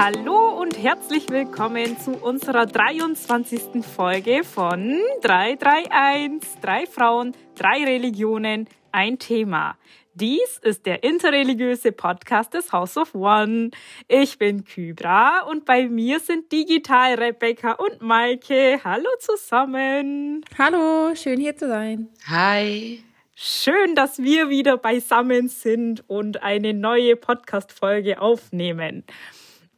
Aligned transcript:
Hallo 0.00 0.50
und 0.50 0.80
herzlich 0.80 1.28
willkommen 1.28 1.98
zu 1.98 2.12
unserer 2.12 2.66
23. 2.66 3.84
Folge 3.84 4.44
von 4.44 4.96
331. 5.22 6.60
Drei 6.62 6.86
Frauen, 6.86 7.34
drei 7.56 7.82
Religionen, 7.82 8.68
ein 8.92 9.18
Thema. 9.18 9.76
Dies 10.14 10.60
ist 10.62 10.86
der 10.86 11.02
interreligiöse 11.02 11.90
Podcast 11.90 12.54
des 12.54 12.70
House 12.70 12.96
of 12.96 13.12
One. 13.12 13.72
Ich 14.06 14.38
bin 14.38 14.64
Kybra 14.64 15.40
und 15.50 15.64
bei 15.64 15.88
mir 15.88 16.20
sind 16.20 16.52
digital 16.52 17.14
Rebecca 17.14 17.72
und 17.72 18.00
Maike. 18.00 18.78
Hallo 18.84 19.08
zusammen. 19.18 20.44
Hallo, 20.56 21.12
schön 21.16 21.40
hier 21.40 21.56
zu 21.56 21.66
sein. 21.66 22.08
Hi. 22.28 23.02
Schön, 23.34 23.96
dass 23.96 24.22
wir 24.22 24.48
wieder 24.48 24.76
beisammen 24.76 25.48
sind 25.48 26.08
und 26.08 26.42
eine 26.42 26.72
neue 26.72 27.16
Podcast-Folge 27.16 28.20
aufnehmen. 28.20 29.02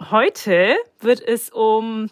Heute 0.08 0.76
wird 1.00 1.20
es 1.20 1.50
um 1.50 2.08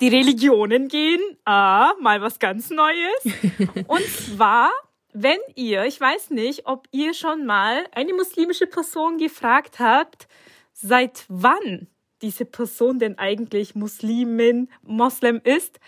die 0.00 0.08
Religionen 0.08 0.88
gehen. 0.88 1.20
Ah, 1.46 1.94
mal 1.98 2.20
was 2.20 2.38
ganz 2.38 2.68
Neues. 2.68 3.24
Und 3.86 4.04
zwar, 4.04 4.70
wenn 5.14 5.38
ihr, 5.54 5.84
ich 5.86 5.98
weiß 5.98 6.30
nicht, 6.30 6.66
ob 6.66 6.86
ihr 6.90 7.14
schon 7.14 7.46
mal 7.46 7.86
eine 7.92 8.12
muslimische 8.12 8.66
Person 8.66 9.16
gefragt 9.16 9.78
habt, 9.78 10.28
seit 10.74 11.24
wann 11.28 11.88
diese 12.20 12.44
Person 12.44 12.98
denn 12.98 13.18
eigentlich 13.18 13.74
Muslimin, 13.74 14.68
Moslem 14.82 15.40
ist. 15.42 15.80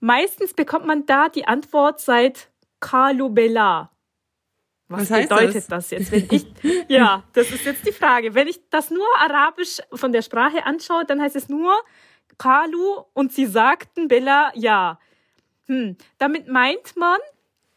Meistens 0.00 0.54
bekommt 0.54 0.86
man 0.86 1.06
da 1.06 1.28
die 1.28 1.46
Antwort 1.46 2.00
seit 2.00 2.50
Kalu 2.80 3.30
Bela. 3.30 3.90
Was, 4.88 5.10
Was 5.10 5.22
bedeutet 5.22 5.54
das? 5.56 5.66
das? 5.66 5.90
jetzt? 5.90 6.12
Wenn 6.12 6.28
ich, 6.30 6.46
ja, 6.88 7.24
das 7.32 7.50
ist 7.50 7.64
jetzt 7.64 7.86
die 7.86 7.92
Frage. 7.92 8.34
Wenn 8.34 8.46
ich 8.46 8.60
das 8.70 8.90
nur 8.90 9.06
arabisch 9.18 9.80
von 9.92 10.12
der 10.12 10.22
Sprache 10.22 10.64
anschaue, 10.64 11.04
dann 11.04 11.20
heißt 11.20 11.36
es 11.36 11.48
nur 11.48 11.74
Kalu 12.38 13.02
und 13.12 13.32
sie 13.32 13.46
sagten 13.46 14.08
Bella 14.08 14.52
ja. 14.54 14.98
Hm, 15.66 15.96
damit 16.18 16.46
meint 16.46 16.96
man, 16.96 17.18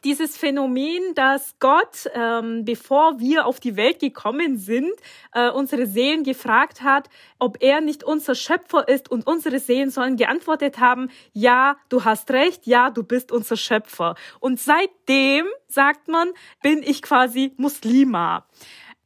dieses 0.04 0.38
Phänomen, 0.38 1.14
dass 1.16 1.56
Gott, 1.60 2.10
ähm, 2.14 2.64
bevor 2.64 3.20
wir 3.20 3.46
auf 3.46 3.60
die 3.60 3.76
Welt 3.76 4.00
gekommen 4.00 4.58
sind, 4.58 4.94
äh, 5.34 5.50
unsere 5.50 5.86
Seelen 5.86 6.24
gefragt 6.24 6.82
hat, 6.82 7.10
ob 7.38 7.62
er 7.62 7.82
nicht 7.82 8.04
unser 8.04 8.36
Schöpfer 8.36 8.88
ist 8.88 9.12
und 9.12 9.28
unsere 9.28 9.60
Seelen 9.60 9.90
sollen 9.90 10.16
geantwortet 10.16 10.80
haben, 10.80 11.10
ja, 11.34 11.78
du 11.90 12.06
hast 12.06 12.32
recht, 12.32 12.66
ja, 12.66 12.90
du 12.90 13.04
bist 13.04 13.32
unser 13.32 13.58
Schöpfer. 13.58 14.16
Und 14.40 14.60
seitdem, 14.60 15.46
sagt 15.68 16.08
man, 16.08 16.30
bin 16.64 16.82
ich 16.82 17.02
quasi 17.02 17.54
Muslima. 17.58 18.48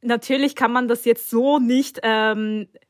Natürlich 0.00 0.54
kann 0.54 0.70
man 0.70 0.86
das 0.86 1.04
jetzt 1.04 1.30
so 1.30 1.58
nicht 1.58 2.00
ähm, 2.02 2.68
äh, 2.72 2.83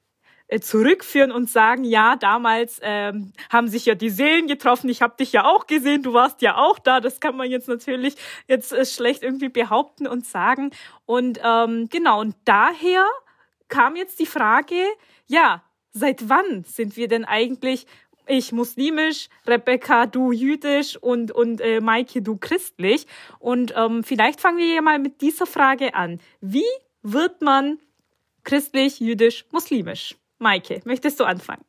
zurückführen 0.61 1.33
und 1.33 1.50
sagen, 1.50 1.84
ja, 1.84 2.17
damals 2.17 2.78
ähm, 2.83 3.33
haben 3.50 3.69
sich 3.69 3.87
ja 3.87 3.95
die 3.95 4.11
Seelen 4.11 4.47
getroffen, 4.47 4.89
ich 4.89 5.03
habe 5.03 5.17
dich 5.19 5.33
ja 5.33 5.45
auch 5.45 5.67
gesehen, 5.67 6.03
du 6.03 6.12
warst 6.12 6.42
ja 6.42 6.56
auch 6.56 6.78
da. 6.78 7.00
Das 7.00 7.20
kann 7.20 7.37
man 7.37 7.50
jetzt 7.50 7.69
natürlich 7.69 8.17
jetzt 8.47 8.72
äh, 8.72 8.84
schlecht 8.84 9.22
irgendwie 9.22 9.48
behaupten 9.48 10.06
und 10.06 10.27
sagen. 10.27 10.70
Und 11.06 11.41
ähm, 11.42 11.89
genau, 11.91 12.20
und 12.20 12.37
daher 12.45 13.06
kam 13.69 13.97
jetzt 13.97 14.20
die 14.20 14.27
Frage, 14.27 14.77
ja, 15.27 15.62
seit 15.92 16.28
wann 16.28 16.65
sind 16.65 16.97
wir 16.97 17.09
denn 17.09 17.25
eigentlich 17.25 17.87
ich 18.27 18.53
muslimisch, 18.53 19.28
Rebecca, 19.47 20.06
du 20.06 20.33
jüdisch 20.33 20.97
und, 20.97 21.31
und 21.31 21.61
äh, 21.61 21.81
Maike, 21.81 22.22
du 22.22 22.39
christlich. 22.39 23.06
Und 23.39 23.75
ähm, 23.77 24.03
vielleicht 24.03 24.41
fangen 24.41 24.59
wir 24.59 24.67
ja 24.67 24.81
mal 24.81 24.98
mit 24.98 25.20
dieser 25.20 25.45
Frage 25.47 25.95
an. 25.95 26.20
Wie 26.41 26.65
wird 27.03 27.42
man 27.42 27.78
christlich, 28.42 29.00
jüdisch, 29.00 29.45
muslimisch? 29.50 30.16
Maike, 30.44 30.82
möchtest 30.84 31.19
du 31.19 31.25
anfangen? 31.25 31.65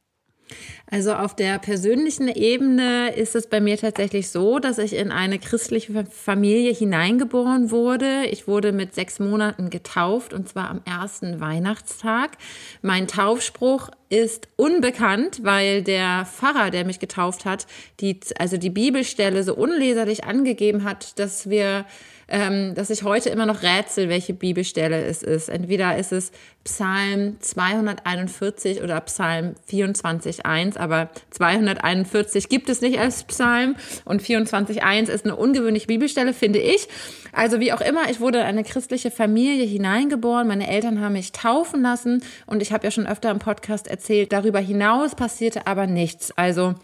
Also 0.92 1.14
auf 1.14 1.36
der 1.36 1.58
persönlichen 1.58 2.28
Ebene 2.28 3.16
ist 3.16 3.36
es 3.36 3.48
bei 3.48 3.60
mir 3.60 3.78
tatsächlich 3.78 4.30
so, 4.30 4.60
dass 4.60 4.78
ich 4.78 4.94
in 4.94 5.12
eine 5.12 5.40
christliche 5.40 6.06
Familie 6.06 6.72
hineingeboren 6.72 7.72
wurde. 7.72 8.28
Ich 8.28 8.48
wurde 8.48 8.72
mit 8.72 8.94
sechs 8.94 9.18
Monaten 9.18 9.72
getauft 9.72 10.34
und 10.34 10.48
zwar 10.48 10.70
am 10.70 10.82
ersten 10.86 11.40
Weihnachtstag. 11.40 12.38
Mein 12.84 13.08
Taufspruch 13.08 13.90
ist 14.10 14.48
unbekannt, 14.58 15.40
weil 15.42 15.82
der 15.82 16.28
Pfarrer, 16.32 16.70
der 16.70 16.86
mich 16.86 17.00
getauft 17.00 17.46
hat, 17.46 17.66
die, 18.00 18.20
also 18.38 18.58
die 18.58 18.70
Bibelstelle 18.70 19.42
so 19.42 19.56
unleserlich 19.56 20.26
angegeben 20.26 20.84
hat, 20.84 21.18
dass 21.18 21.50
wir 21.50 21.86
ähm, 22.28 22.74
dass 22.76 22.90
ich 22.90 23.04
heute 23.04 23.30
immer 23.30 23.46
noch 23.46 23.64
rätsel, 23.64 24.10
welche 24.10 24.34
Bibelstelle 24.34 25.04
es 25.06 25.24
ist. 25.24 25.50
Entweder 25.50 25.98
ist 25.98 26.12
es 26.12 26.32
Psalm 26.64 27.38
241 27.40 28.82
oder 28.82 29.00
Psalm 29.02 29.54
24.1, 29.70 30.78
aber 30.78 31.10
241 31.30 32.50
gibt 32.50 32.70
es 32.70 32.82
nicht 32.82 33.00
als 33.00 33.24
Psalm 33.26 33.76
und 34.04 34.22
24.1 34.22 35.10
ist 35.10 35.26
eine 35.26 35.36
ungewöhnliche 35.36 35.88
Bibelstelle, 35.88 36.34
finde 36.34 36.60
ich. 36.60 36.88
Also 37.32 37.60
wie 37.60 37.74
auch 37.74 37.82
immer, 37.82 38.10
ich 38.10 38.20
wurde 38.20 38.40
in 38.40 38.46
eine 38.46 38.64
christliche 38.64 39.12
Familie 39.12 39.66
hineingeboren, 39.66 40.48
meine 40.48 40.68
Eltern 40.68 41.02
haben 41.02 41.14
mich 41.14 41.34
taufen 41.34 41.82
lassen 41.82 42.24
und 42.48 42.62
ich 42.62 42.72
habe 42.72 42.86
ja 42.86 42.92
schon 42.92 43.06
öfter 43.06 43.30
im 43.30 43.40
Podcast 43.40 43.88
erzählt, 43.88 44.32
darüber 44.32 44.60
hinaus 44.60 45.16
passierte 45.16 45.68
aber 45.68 45.86
nichts. 45.86 46.32
Also 46.36 46.76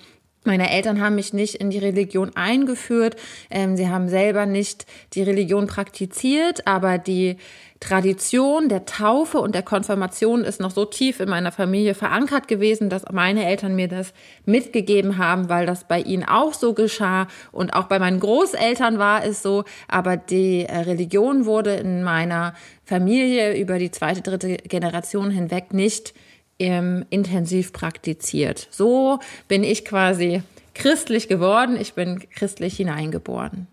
meine 0.43 0.71
Eltern 0.71 0.99
haben 1.01 1.15
mich 1.15 1.33
nicht 1.33 1.55
in 1.55 1.69
die 1.69 1.77
Religion 1.77 2.31
eingeführt. 2.35 3.15
Ähm, 3.51 3.77
sie 3.77 3.89
haben 3.89 4.09
selber 4.09 4.47
nicht 4.47 4.87
die 5.13 5.21
Religion 5.21 5.67
praktiziert, 5.67 6.65
aber 6.65 6.97
die 6.97 7.37
Tradition 7.79 8.69
der 8.69 8.85
Taufe 8.85 9.39
und 9.39 9.53
der 9.53 9.63
Konfirmation 9.63 10.43
ist 10.43 10.59
noch 10.59 10.71
so 10.71 10.85
tief 10.85 11.19
in 11.19 11.29
meiner 11.29 11.51
Familie 11.51 11.95
verankert 11.95 12.47
gewesen, 12.47 12.89
dass 12.89 13.03
meine 13.11 13.45
Eltern 13.45 13.75
mir 13.75 13.87
das 13.87 14.13
mitgegeben 14.45 15.17
haben, 15.17 15.49
weil 15.49 15.65
das 15.65 15.87
bei 15.87 15.99
ihnen 15.99 16.23
auch 16.23 16.53
so 16.53 16.73
geschah 16.73 17.27
und 17.51 17.73
auch 17.73 17.85
bei 17.85 17.99
meinen 17.99 18.19
Großeltern 18.19 18.99
war 18.99 19.23
es 19.23 19.43
so. 19.43 19.63
Aber 19.87 20.17
die 20.17 20.65
äh, 20.65 20.77
Religion 20.77 21.45
wurde 21.45 21.75
in 21.75 22.03
meiner 22.03 22.53
Familie 22.83 23.59
über 23.59 23.77
die 23.77 23.91
zweite, 23.91 24.21
dritte 24.21 24.57
Generation 24.57 25.29
hinweg 25.29 25.73
nicht 25.73 26.13
ähm, 26.61 27.05
intensiv 27.09 27.73
praktiziert. 27.73 28.67
So 28.69 29.19
bin 29.47 29.63
ich 29.63 29.83
quasi 29.83 30.43
christlich 30.73 31.27
geworden. 31.27 31.75
Ich 31.79 31.93
bin 31.93 32.19
christlich 32.29 32.77
hineingeboren. 32.77 33.67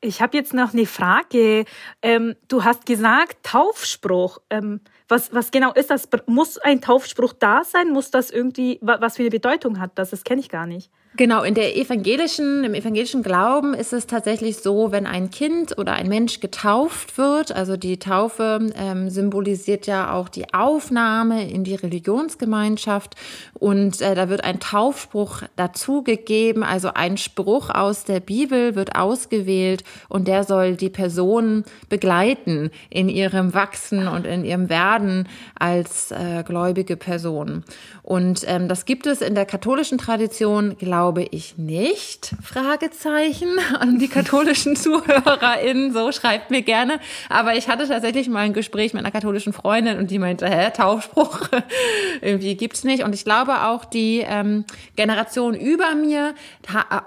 Ich 0.00 0.22
habe 0.22 0.36
jetzt 0.36 0.54
noch 0.54 0.72
eine 0.72 0.86
Frage. 0.86 1.64
Ähm, 2.02 2.34
du 2.48 2.64
hast 2.64 2.86
gesagt 2.86 3.36
Taufspruch. 3.42 4.38
Ähm, 4.50 4.80
was, 5.08 5.32
was 5.34 5.50
genau 5.50 5.72
ist 5.72 5.90
das? 5.90 6.08
Muss 6.26 6.58
ein 6.58 6.80
Taufspruch 6.80 7.34
da 7.34 7.64
sein? 7.64 7.90
Muss 7.90 8.10
das 8.10 8.30
irgendwie, 8.30 8.78
was 8.80 9.16
für 9.16 9.22
eine 9.22 9.30
Bedeutung 9.30 9.78
hat 9.78 9.92
das? 9.96 10.10
Das 10.10 10.24
kenne 10.24 10.40
ich 10.40 10.48
gar 10.48 10.66
nicht. 10.66 10.90
Genau, 11.14 11.42
in 11.42 11.52
der 11.52 11.76
evangelischen, 11.76 12.64
im 12.64 12.72
evangelischen 12.72 13.22
Glauben 13.22 13.74
ist 13.74 13.92
es 13.92 14.06
tatsächlich 14.06 14.56
so, 14.56 14.92
wenn 14.92 15.06
ein 15.06 15.30
Kind 15.30 15.76
oder 15.76 15.92
ein 15.92 16.08
Mensch 16.08 16.40
getauft 16.40 17.18
wird, 17.18 17.52
also 17.52 17.76
die 17.76 17.98
Taufe 17.98 18.70
ähm, 18.74 19.10
symbolisiert 19.10 19.86
ja 19.86 20.14
auch 20.14 20.30
die 20.30 20.54
Aufnahme 20.54 21.50
in 21.50 21.64
die 21.64 21.74
Religionsgemeinschaft 21.74 23.16
und 23.52 24.00
äh, 24.00 24.14
da 24.14 24.30
wird 24.30 24.42
ein 24.44 24.58
Taufspruch 24.58 25.42
dazugegeben, 25.54 26.62
also 26.62 26.94
ein 26.94 27.18
Spruch 27.18 27.68
aus 27.68 28.04
der 28.04 28.20
Bibel 28.20 28.74
wird 28.74 28.96
ausgewählt 28.96 29.84
und 30.08 30.28
der 30.28 30.44
soll 30.44 30.76
die 30.76 30.88
Person 30.88 31.64
begleiten 31.90 32.70
in 32.88 33.10
ihrem 33.10 33.52
Wachsen 33.52 34.08
und 34.08 34.26
in 34.26 34.46
ihrem 34.46 34.70
Werden 34.70 35.28
als 35.58 36.10
äh, 36.10 36.42
gläubige 36.42 36.96
Person. 36.96 37.64
Und 38.02 38.44
ähm, 38.46 38.66
das 38.66 38.86
gibt 38.86 39.06
es 39.06 39.20
in 39.20 39.34
der 39.34 39.44
katholischen 39.44 39.98
Tradition, 39.98 40.78
glaube 40.78 41.01
ich 41.10 41.58
nicht. 41.58 42.34
Fragezeichen 42.42 43.58
an 43.78 43.98
die 43.98 44.08
katholischen 44.08 44.76
ZuhörerInnen. 44.76 45.92
So 45.92 46.12
schreibt 46.12 46.50
mir 46.50 46.62
gerne. 46.62 47.00
Aber 47.28 47.56
ich 47.56 47.68
hatte 47.68 47.88
tatsächlich 47.88 48.28
mal 48.28 48.40
ein 48.40 48.52
Gespräch 48.52 48.94
mit 48.94 49.02
einer 49.02 49.10
katholischen 49.10 49.52
Freundin 49.52 49.98
und 49.98 50.10
die 50.10 50.18
meinte, 50.18 50.48
hä, 50.48 50.70
Taufspruch 50.70 51.48
irgendwie 52.20 52.56
gibt's 52.56 52.84
nicht. 52.84 53.02
Und 53.02 53.14
ich 53.14 53.24
glaube 53.24 53.64
auch 53.64 53.84
die 53.84 54.24
ähm, 54.26 54.64
Generation 54.96 55.54
über 55.54 55.94
mir, 55.94 56.34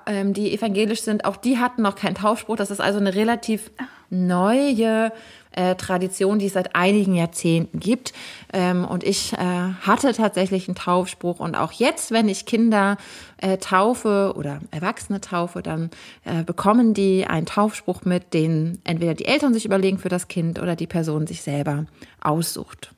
ähm, 0.06 0.34
die 0.34 0.54
evangelisch 0.54 1.02
sind, 1.02 1.26
auch 1.26 1.38
die 1.38 1.58
hatten 1.58 1.82
noch 1.82 1.96
keinen 1.96 2.16
Taufspruch. 2.16 2.58
Das 2.58 2.72
ist 2.72 2.82
also 2.82 3.00
eine 3.00 3.16
relativ 3.16 3.72
neue 4.10 5.12
äh, 5.56 5.76
Tradition, 5.76 6.40
die 6.40 6.48
es 6.48 6.54
seit 6.54 6.76
einigen 6.76 7.16
Jahrzehnten 7.16 7.80
gibt. 7.80 8.14
Ähm, 8.54 8.86
und 8.86 9.04
ich 9.04 9.34
äh, 9.34 9.38
hatte 9.38 10.14
tatsächlich 10.14 10.68
einen 10.68 10.76
Taufspruch. 10.76 11.40
Und 11.40 11.56
auch 11.56 11.72
jetzt, 11.72 12.12
wenn 12.12 12.28
ich 12.28 12.46
Kinder 12.46 12.98
äh, 13.38 13.58
taufe 13.58 14.34
oder 14.36 14.62
Erwachsene 14.72 15.22
taufe, 15.22 15.62
dann 15.62 15.90
äh, 16.24 16.44
bekommen 16.44 16.94
die 16.94 17.26
einen 17.26 17.46
Taufspruch 17.46 18.06
mit, 18.06 18.34
den 18.34 18.80
entweder 18.84 19.14
die 19.14 19.26
Eltern 19.26 19.54
sich 19.54 19.66
überlegen 19.66 19.98
für 19.98 20.10
das 20.10 20.28
Kind 20.28 20.62
oder 20.62 20.76
die 20.76 20.88
Person 20.88 21.28
sich 21.28 21.42
selber 21.42 21.86
aussucht. 22.22 22.95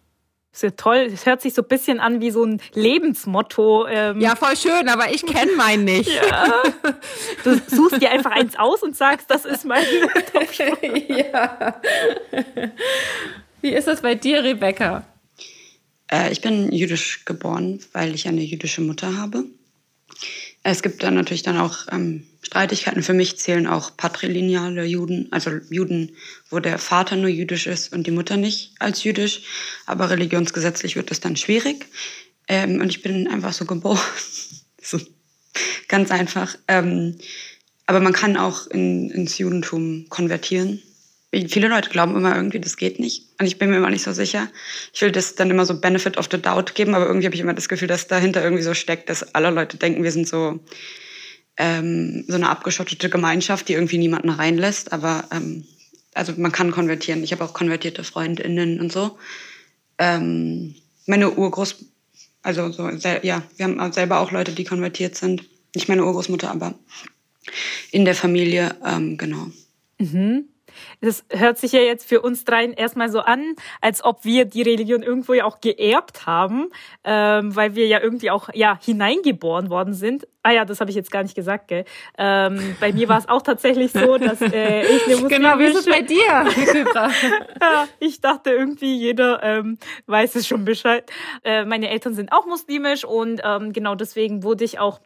Ist 0.58 0.64
ja 0.64 0.72
toll. 0.72 1.08
Es 1.14 1.28
hört 1.28 1.40
sich 1.40 1.54
so 1.54 1.62
ein 1.62 1.68
bisschen 1.68 2.00
an 2.00 2.20
wie 2.20 2.32
so 2.32 2.44
ein 2.44 2.60
Lebensmotto. 2.74 3.86
Ähm. 3.86 4.20
Ja, 4.20 4.36
voll 4.36 4.58
schön, 4.58 4.90
aber 4.90 5.14
ich 5.14 5.24
kenne 5.24 5.52
meinen 5.52 5.84
nicht. 5.84 6.10
Ja. 6.10 6.64
Du 7.44 7.62
suchst 7.68 8.02
dir 8.02 8.10
einfach 8.10 8.32
eins 8.32 8.58
aus 8.58 8.82
und 8.82 8.98
sagst, 8.98 9.30
das 9.30 9.46
ist 9.46 9.66
mein 9.66 9.84
ja. 11.10 11.80
Wie 13.62 13.70
ist 13.70 13.88
das 13.88 14.02
bei 14.02 14.16
dir, 14.16 14.44
Rebecca? 14.44 15.06
Äh, 16.12 16.32
ich 16.32 16.42
bin 16.42 16.72
jüdisch 16.72 17.24
geboren, 17.26 17.80
weil 17.94 18.16
ich 18.16 18.28
eine 18.28 18.42
jüdische 18.42 18.82
Mutter 18.82 19.16
habe. 19.16 19.44
Es 20.70 20.82
gibt 20.82 21.02
dann 21.02 21.14
natürlich 21.14 21.44
dann 21.44 21.58
auch 21.58 21.88
ähm, 21.94 22.28
Streitigkeiten. 22.42 23.02
Für 23.02 23.14
mich 23.14 23.38
zählen 23.38 23.68
auch 23.68 23.96
patrilineale 23.96 24.84
Juden, 24.84 25.30
also 25.32 25.50
Juden, 25.70 26.18
wo 26.50 26.60
der 26.60 26.78
Vater 26.78 27.16
nur 27.16 27.30
jüdisch 27.30 27.68
ist 27.68 27.94
und 27.94 28.06
die 28.06 28.12
Mutter 28.12 28.36
nicht 28.36 28.74
als 28.80 29.02
jüdisch. 29.06 29.44
Aber 29.86 30.10
religionsgesetzlich 30.10 30.98
wird 30.98 31.10
das 31.10 31.22
dann 31.22 31.38
schwierig. 31.38 31.86
Ähm, 32.50 32.82
und 32.82 32.90
ich 32.90 33.02
bin 33.02 33.30
einfach 33.30 33.54
so 33.54 33.64
geboren. 33.64 33.98
so 34.82 35.00
ganz 35.88 36.12
einfach. 36.12 36.58
Ähm, 36.68 37.18
aber 37.86 38.02
man 38.02 38.12
kann 38.12 38.36
auch 38.36 38.68
in, 38.68 39.10
ins 39.10 39.38
Judentum 39.38 40.08
konvertieren. 40.10 40.84
Viele 41.32 41.68
Leute 41.68 41.90
glauben 41.90 42.16
immer 42.16 42.36
irgendwie, 42.36 42.60
das 42.60 42.78
geht 42.78 43.00
nicht. 43.00 43.26
Und 43.38 43.48
ich 43.48 43.60
bin 43.60 43.70
mir 43.70 43.78
immer 43.78 43.90
nicht 43.90 44.04
so 44.04 44.14
sicher. 44.14 44.48
Ich 44.94 45.02
will 45.02 45.12
das 45.12 45.36
dann 45.36 45.50
immer 45.50 45.66
so 45.66 45.80
Benefit 45.80 46.18
of 46.18 46.30
the 46.32 46.42
Doubt 46.42 46.74
geben, 46.74 46.96
aber 46.96 47.06
irgendwie 47.06 47.26
habe 47.26 47.36
ich 47.36 47.42
immer 47.42 47.54
das 47.54 47.68
Gefühl, 47.68 47.90
dass 47.90 48.08
dahinter 48.08 48.42
irgendwie 48.42 48.64
so 48.64 48.74
steckt, 48.74 49.10
dass 49.10 49.36
alle 49.36 49.50
Leute 49.50 49.78
denken, 49.78 50.04
wir 50.04 50.12
sind 50.14 50.28
so, 50.28 50.60
ähm, 51.58 52.24
so 52.28 52.36
eine 52.36 52.50
abgeschottete 52.50 53.10
Gemeinschaft, 53.10 53.68
die 53.68 53.74
irgendwie 53.74 53.98
niemanden 53.98 54.30
reinlässt. 54.30 54.94
Aber 54.94 55.26
ähm, 55.32 55.66
also 56.14 56.34
man 56.38 56.54
kann 56.54 56.72
konvertieren. 56.72 57.24
Ich 57.24 57.34
habe 57.34 57.44
auch 57.44 57.54
konvertierte 57.54 58.06
Freundinnen 58.06 58.80
und 58.80 58.92
so. 58.94 59.18
Ähm, 59.98 60.76
meine 61.08 61.32
Urgroß, 61.32 61.76
also 62.42 62.72
so, 62.72 62.90
ja, 62.90 63.44
wir 63.58 63.66
haben 63.66 63.92
selber 63.92 64.20
auch 64.20 64.32
Leute, 64.32 64.54
die 64.54 64.64
konvertiert 64.64 65.16
sind. 65.16 65.44
Nicht 65.76 65.90
meine 65.90 66.06
Urgroßmutter, 66.06 66.50
aber 66.50 66.74
in 67.92 68.06
der 68.06 68.16
Familie, 68.16 68.76
ähm, 68.86 69.18
genau. 69.18 69.48
Mhm. 70.00 70.46
Das 71.02 71.26
hört 71.30 71.58
sich 71.58 71.72
ja 71.72 71.82
jetzt 71.82 72.08
für 72.08 72.22
uns 72.22 72.44
dreien 72.44 72.74
erstmal 72.74 73.10
so 73.10 73.20
an, 73.20 73.56
als 73.82 74.04
ob 74.04 74.26
wir 74.26 74.46
die 74.46 74.62
Religion 74.62 75.04
irgendwo 75.04 75.34
ja 75.34 75.46
auch 75.46 75.62
geerbt 75.62 76.26
haben, 76.26 76.70
ähm, 77.04 77.56
weil 77.56 77.76
wir 77.76 77.88
ja 77.88 78.02
irgendwie 78.02 78.32
auch 78.32 78.50
ja 78.54 78.78
hineingeboren 78.82 79.70
worden 79.70 79.94
sind. 79.94 80.28
Ah 80.44 80.52
ja, 80.52 80.66
das 80.66 80.80
habe 80.80 80.90
ich 80.90 80.96
jetzt 80.96 81.12
gar 81.12 81.24
nicht 81.24 81.36
gesagt, 81.36 81.68
gell? 81.68 81.84
Ähm, 82.18 82.78
bei 82.80 82.94
mir 82.94 83.10
war 83.10 83.18
es 83.18 83.28
auch 83.28 83.42
tatsächlich 83.42 83.92
so, 83.92 84.18
dass 84.18 84.40
äh, 84.42 84.84
ich 84.84 85.06
eine 85.06 85.18
muslimische... 85.18 85.28
Genau, 85.38 85.60
wie 85.60 85.66
ist 85.66 85.76
es 85.76 85.86
bei 85.86 86.02
dir, 86.02 86.16
ja, 87.62 87.88
ich 88.00 88.22
dachte 88.22 88.52
irgendwie, 88.52 88.96
jeder 88.98 89.44
ähm, 89.44 89.78
weiß 90.06 90.36
es 90.36 90.48
schon 90.48 90.64
Bescheid. 90.64 91.12
Äh, 91.44 91.66
meine 91.66 91.90
Eltern 91.90 92.14
sind 92.14 92.32
auch 92.32 92.46
muslimisch 92.46 93.04
und 93.04 93.42
ähm, 93.44 93.74
genau 93.74 93.96
deswegen 93.96 94.44
wurde 94.44 94.64
ich 94.64 94.80
auch 94.80 95.00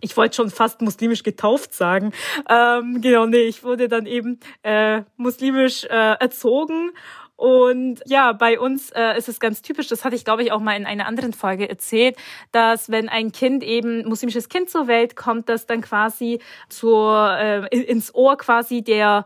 ich 0.00 0.16
wollte 0.16 0.36
schon 0.36 0.50
fast 0.50 0.80
muslimisch 0.80 1.22
getauft 1.22 1.74
sagen. 1.74 2.12
Ähm, 2.48 3.00
genau, 3.00 3.26
nee, 3.26 3.42
ich 3.42 3.64
wurde 3.64 3.88
dann 3.88 4.06
eben 4.06 4.38
äh, 4.62 5.02
muslimisch 5.16 5.84
äh, 5.84 6.16
erzogen. 6.18 6.90
Und 7.36 8.00
ja, 8.06 8.32
bei 8.32 8.58
uns 8.58 8.90
äh, 8.90 9.16
ist 9.16 9.28
es 9.28 9.38
ganz 9.38 9.62
typisch, 9.62 9.86
das 9.86 10.04
hatte 10.04 10.16
ich, 10.16 10.24
glaube 10.24 10.42
ich, 10.42 10.50
auch 10.50 10.58
mal 10.58 10.76
in 10.76 10.86
einer 10.86 11.06
anderen 11.06 11.32
Folge 11.32 11.68
erzählt, 11.68 12.16
dass 12.50 12.90
wenn 12.90 13.08
ein 13.08 13.30
Kind 13.30 13.62
eben, 13.62 14.08
muslimisches 14.08 14.48
Kind 14.48 14.70
zur 14.70 14.88
Welt 14.88 15.14
kommt, 15.14 15.48
dass 15.48 15.64
dann 15.64 15.80
quasi 15.80 16.40
zur, 16.68 17.36
äh, 17.38 17.68
ins 17.68 18.12
Ohr 18.12 18.36
quasi 18.38 18.82
der 18.82 19.24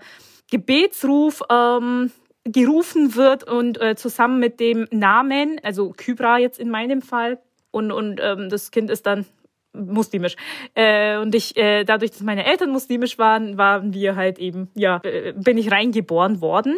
Gebetsruf 0.50 1.42
ähm, 1.50 2.12
gerufen 2.44 3.14
wird 3.14 3.44
und 3.44 3.80
äh, 3.80 3.96
zusammen 3.96 4.38
mit 4.38 4.60
dem 4.60 4.86
Namen, 4.90 5.58
also 5.62 5.94
Kybra 5.96 6.36
jetzt 6.36 6.58
in 6.58 6.68
meinem 6.68 7.00
Fall, 7.00 7.38
und, 7.70 7.90
und 7.90 8.20
ähm, 8.22 8.50
das 8.50 8.70
Kind 8.70 8.90
ist 8.90 9.06
dann 9.06 9.24
muslimisch. 9.72 10.36
Äh, 10.74 11.18
und 11.18 11.34
ich, 11.34 11.56
äh, 11.56 11.84
dadurch, 11.84 12.10
dass 12.10 12.20
meine 12.20 12.44
Eltern 12.44 12.70
muslimisch 12.70 13.18
waren, 13.18 13.58
waren 13.58 13.94
wir 13.94 14.16
halt 14.16 14.38
eben, 14.38 14.70
ja, 14.74 15.00
äh, 15.02 15.32
bin 15.36 15.58
ich 15.58 15.70
reingeboren 15.70 16.40
worden. 16.40 16.76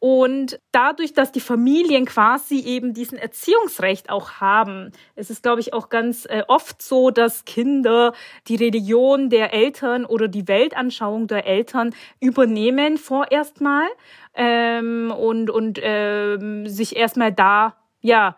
Und 0.00 0.60
dadurch, 0.70 1.12
dass 1.12 1.32
die 1.32 1.40
Familien 1.40 2.04
quasi 2.04 2.60
eben 2.60 2.94
diesen 2.94 3.18
Erziehungsrecht 3.18 4.10
auch 4.10 4.34
haben, 4.34 4.92
ist 5.16 5.28
es, 5.28 5.42
glaube 5.42 5.60
ich, 5.60 5.72
auch 5.72 5.88
ganz 5.88 6.24
äh, 6.26 6.44
oft 6.46 6.80
so, 6.80 7.10
dass 7.10 7.44
Kinder 7.44 8.12
die 8.46 8.54
Religion 8.54 9.28
der 9.28 9.52
Eltern 9.52 10.04
oder 10.04 10.28
die 10.28 10.46
Weltanschauung 10.46 11.26
der 11.26 11.46
Eltern 11.46 11.92
übernehmen 12.20 12.96
vorerst 12.96 13.60
mal 13.60 13.88
ähm, 14.34 15.10
und, 15.10 15.50
und 15.50 15.80
ähm, 15.82 16.68
sich 16.68 16.94
erstmal 16.94 17.32
da, 17.32 17.74
ja, 18.00 18.36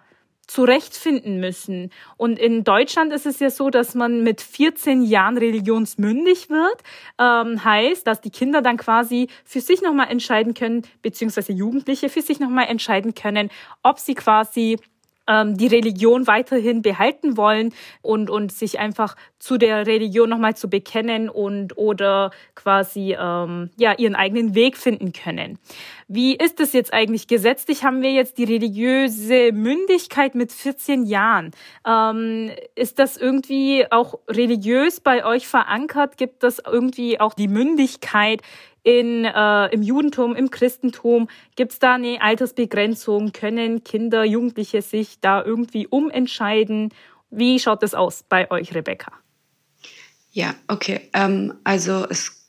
zurechtfinden 0.50 1.38
müssen. 1.38 1.91
Und 2.17 2.38
in 2.38 2.64
Deutschland 2.64 3.12
ist 3.12 3.25
es 3.25 3.38
ja 3.38 3.50
so, 3.50 3.70
dass 3.70 3.94
man 3.94 4.25
mit 4.25 4.41
14 4.41 5.02
Jahren 5.02 5.38
religionsmündig 5.38 6.50
wird. 6.50 6.82
Ähm, 7.19 7.64
heißt, 7.64 8.05
dass 8.05 8.20
die 8.20 8.31
Kinder 8.31 8.61
dann 8.61 8.76
quasi 8.76 9.29
für 9.44 9.61
sich 9.61 9.81
nochmal 9.81 10.08
entscheiden 10.08 10.55
können, 10.55 10.82
beziehungsweise 11.02 11.52
Jugendliche 11.52 12.08
für 12.08 12.23
sich 12.23 12.41
nochmal 12.41 12.67
entscheiden 12.67 13.14
können, 13.14 13.49
ob 13.85 14.00
sie 14.00 14.14
quasi 14.14 14.79
ähm, 15.31 15.56
die 15.56 15.69
Religion 15.69 16.27
weiterhin 16.27 16.82
behalten 16.82 17.37
wollen 17.37 17.73
und, 18.03 18.31
und 18.31 18.53
sich 18.53 18.79
einfach 18.79 19.15
zu 19.38 19.56
der 19.56 19.87
Religion 19.87 20.29
nochmal 20.29 20.56
zu 20.56 20.69
bekennen 20.69 21.29
und 21.29 21.79
oder 21.79 22.31
quasi 22.55 23.17
ähm, 23.19 23.71
ja, 23.77 23.94
ihren 23.97 24.17
eigenen 24.17 24.55
Weg 24.55 24.77
finden 24.77 25.12
können. 25.12 25.59
Wie 26.09 26.35
ist 26.35 26.59
das 26.59 26.73
jetzt 26.73 26.93
eigentlich 26.93 27.29
gesetzlich? 27.29 27.85
Haben 27.85 28.03
wir 28.03 28.11
jetzt 28.11 28.38
die 28.38 28.44
religiöse 28.44 29.53
Mündigkeit 29.53 30.35
mit 30.35 30.53
14 30.53 31.05
Jahren? 31.05 31.53
Ähm, 31.87 32.50
ist 32.75 32.99
das 32.99 33.17
irgendwie 33.17 33.87
auch 33.91 34.19
religiös 34.29 35.00
bei 35.00 35.25
euch 35.25 35.47
verankert? 35.47 36.17
Gibt 36.17 36.43
das 36.43 36.61
irgendwie 36.67 37.21
auch 37.21 37.35
die 37.35 37.49
Mündigkeit 37.49 38.43
in, 38.82 39.25
äh, 39.25 39.67
im 39.69 39.82
Judentum, 39.82 40.35
im 40.35 40.50
Christentum? 40.50 41.29
Gibt 41.56 41.73
es 41.73 41.79
da 41.79 41.94
eine 41.94 42.21
Altersbegrenzung? 42.21 43.32
Können 43.32 43.85
Kinder, 43.85 44.25
Jugendliche 44.25 44.82
sich 44.82 45.21
da 45.21 45.43
irgendwie 45.43 45.87
umentscheiden? 45.87 46.93
Wie 47.31 47.59
schaut 47.59 47.82
das 47.82 47.94
aus 47.94 48.25
bei 48.29 48.50
euch, 48.50 48.75
Rebecca? 48.75 49.12
Ja, 50.32 50.55
okay. 50.69 51.09
Ähm, 51.12 51.55
also 51.65 52.06
es 52.09 52.47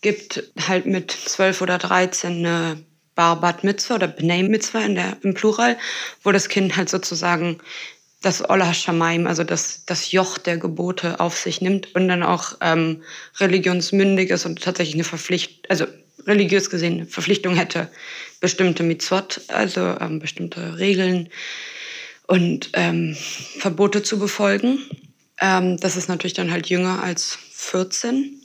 gibt 0.00 0.52
halt 0.68 0.86
mit 0.86 1.10
12 1.10 1.62
oder 1.62 1.78
13 1.78 2.46
eine 2.46 2.84
Bar 3.14 3.40
Bat 3.40 3.64
Mitzvah 3.64 3.96
oder 3.96 4.08
Bnei 4.08 4.42
Mitzvah 4.42 4.84
in 4.84 4.94
der, 4.94 5.16
im 5.22 5.34
Plural, 5.34 5.78
wo 6.22 6.32
das 6.32 6.48
Kind 6.48 6.76
halt 6.76 6.88
sozusagen 6.88 7.58
das 8.26 8.48
Ola 8.50 8.74
Shamaim, 8.74 9.28
also 9.28 9.44
das, 9.44 9.84
das 9.86 10.10
Joch 10.10 10.36
der 10.36 10.58
Gebote 10.58 11.20
auf 11.20 11.38
sich 11.38 11.60
nimmt 11.60 11.94
und 11.94 12.08
dann 12.08 12.24
auch 12.24 12.56
ähm, 12.60 13.04
religionsmündig 13.38 14.30
ist 14.30 14.44
und 14.46 14.60
tatsächlich 14.60 14.96
eine 14.96 15.04
Verpflichtung, 15.04 15.64
also 15.68 15.86
religiös 16.26 16.68
gesehen 16.68 16.94
eine 16.94 17.06
Verpflichtung 17.06 17.54
hätte, 17.54 17.88
bestimmte 18.40 18.82
Mitzvot, 18.82 19.42
also 19.46 19.80
ähm, 20.00 20.18
bestimmte 20.18 20.76
Regeln 20.76 21.28
und 22.26 22.70
ähm, 22.72 23.16
Verbote 23.58 24.02
zu 24.02 24.18
befolgen. 24.18 24.80
Ähm, 25.40 25.76
das 25.76 25.96
ist 25.96 26.08
natürlich 26.08 26.34
dann 26.34 26.50
halt 26.50 26.66
jünger 26.66 27.04
als 27.04 27.38
14. 27.52 28.42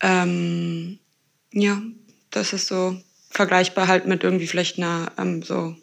Ähm, 0.00 0.98
ja, 1.52 1.82
das 2.30 2.54
ist 2.54 2.68
so 2.68 2.96
vergleichbar 3.28 3.88
halt 3.88 4.06
mit 4.06 4.24
irgendwie 4.24 4.46
vielleicht 4.46 4.78
einer 4.78 5.12
ähm, 5.18 5.42
so 5.42 5.76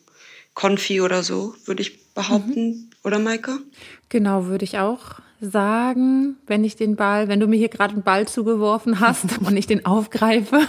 Konfi 0.55 1.01
oder 1.01 1.21
so, 1.21 1.53
würde 1.65 1.83
ich 1.83 2.07
behaupten, 2.15 2.69
mhm. 2.69 2.86
Oder 3.07 3.19
Maike? 3.19 3.59
Genau, 4.09 4.45
würde 4.45 4.65
ich 4.65 4.77
auch 4.77 5.21
sagen, 5.39 6.37
wenn 6.47 6.63
ich 6.63 6.75
den 6.75 6.95
Ball, 6.95 7.27
wenn 7.27 7.39
du 7.39 7.47
mir 7.47 7.57
hier 7.57 7.69
gerade 7.69 7.93
einen 7.93 8.03
Ball 8.03 8.27
zugeworfen 8.27 8.99
hast 8.99 9.39
und 9.45 9.55
ich 9.55 9.67
den 9.67 9.85
aufgreife. 9.85 10.59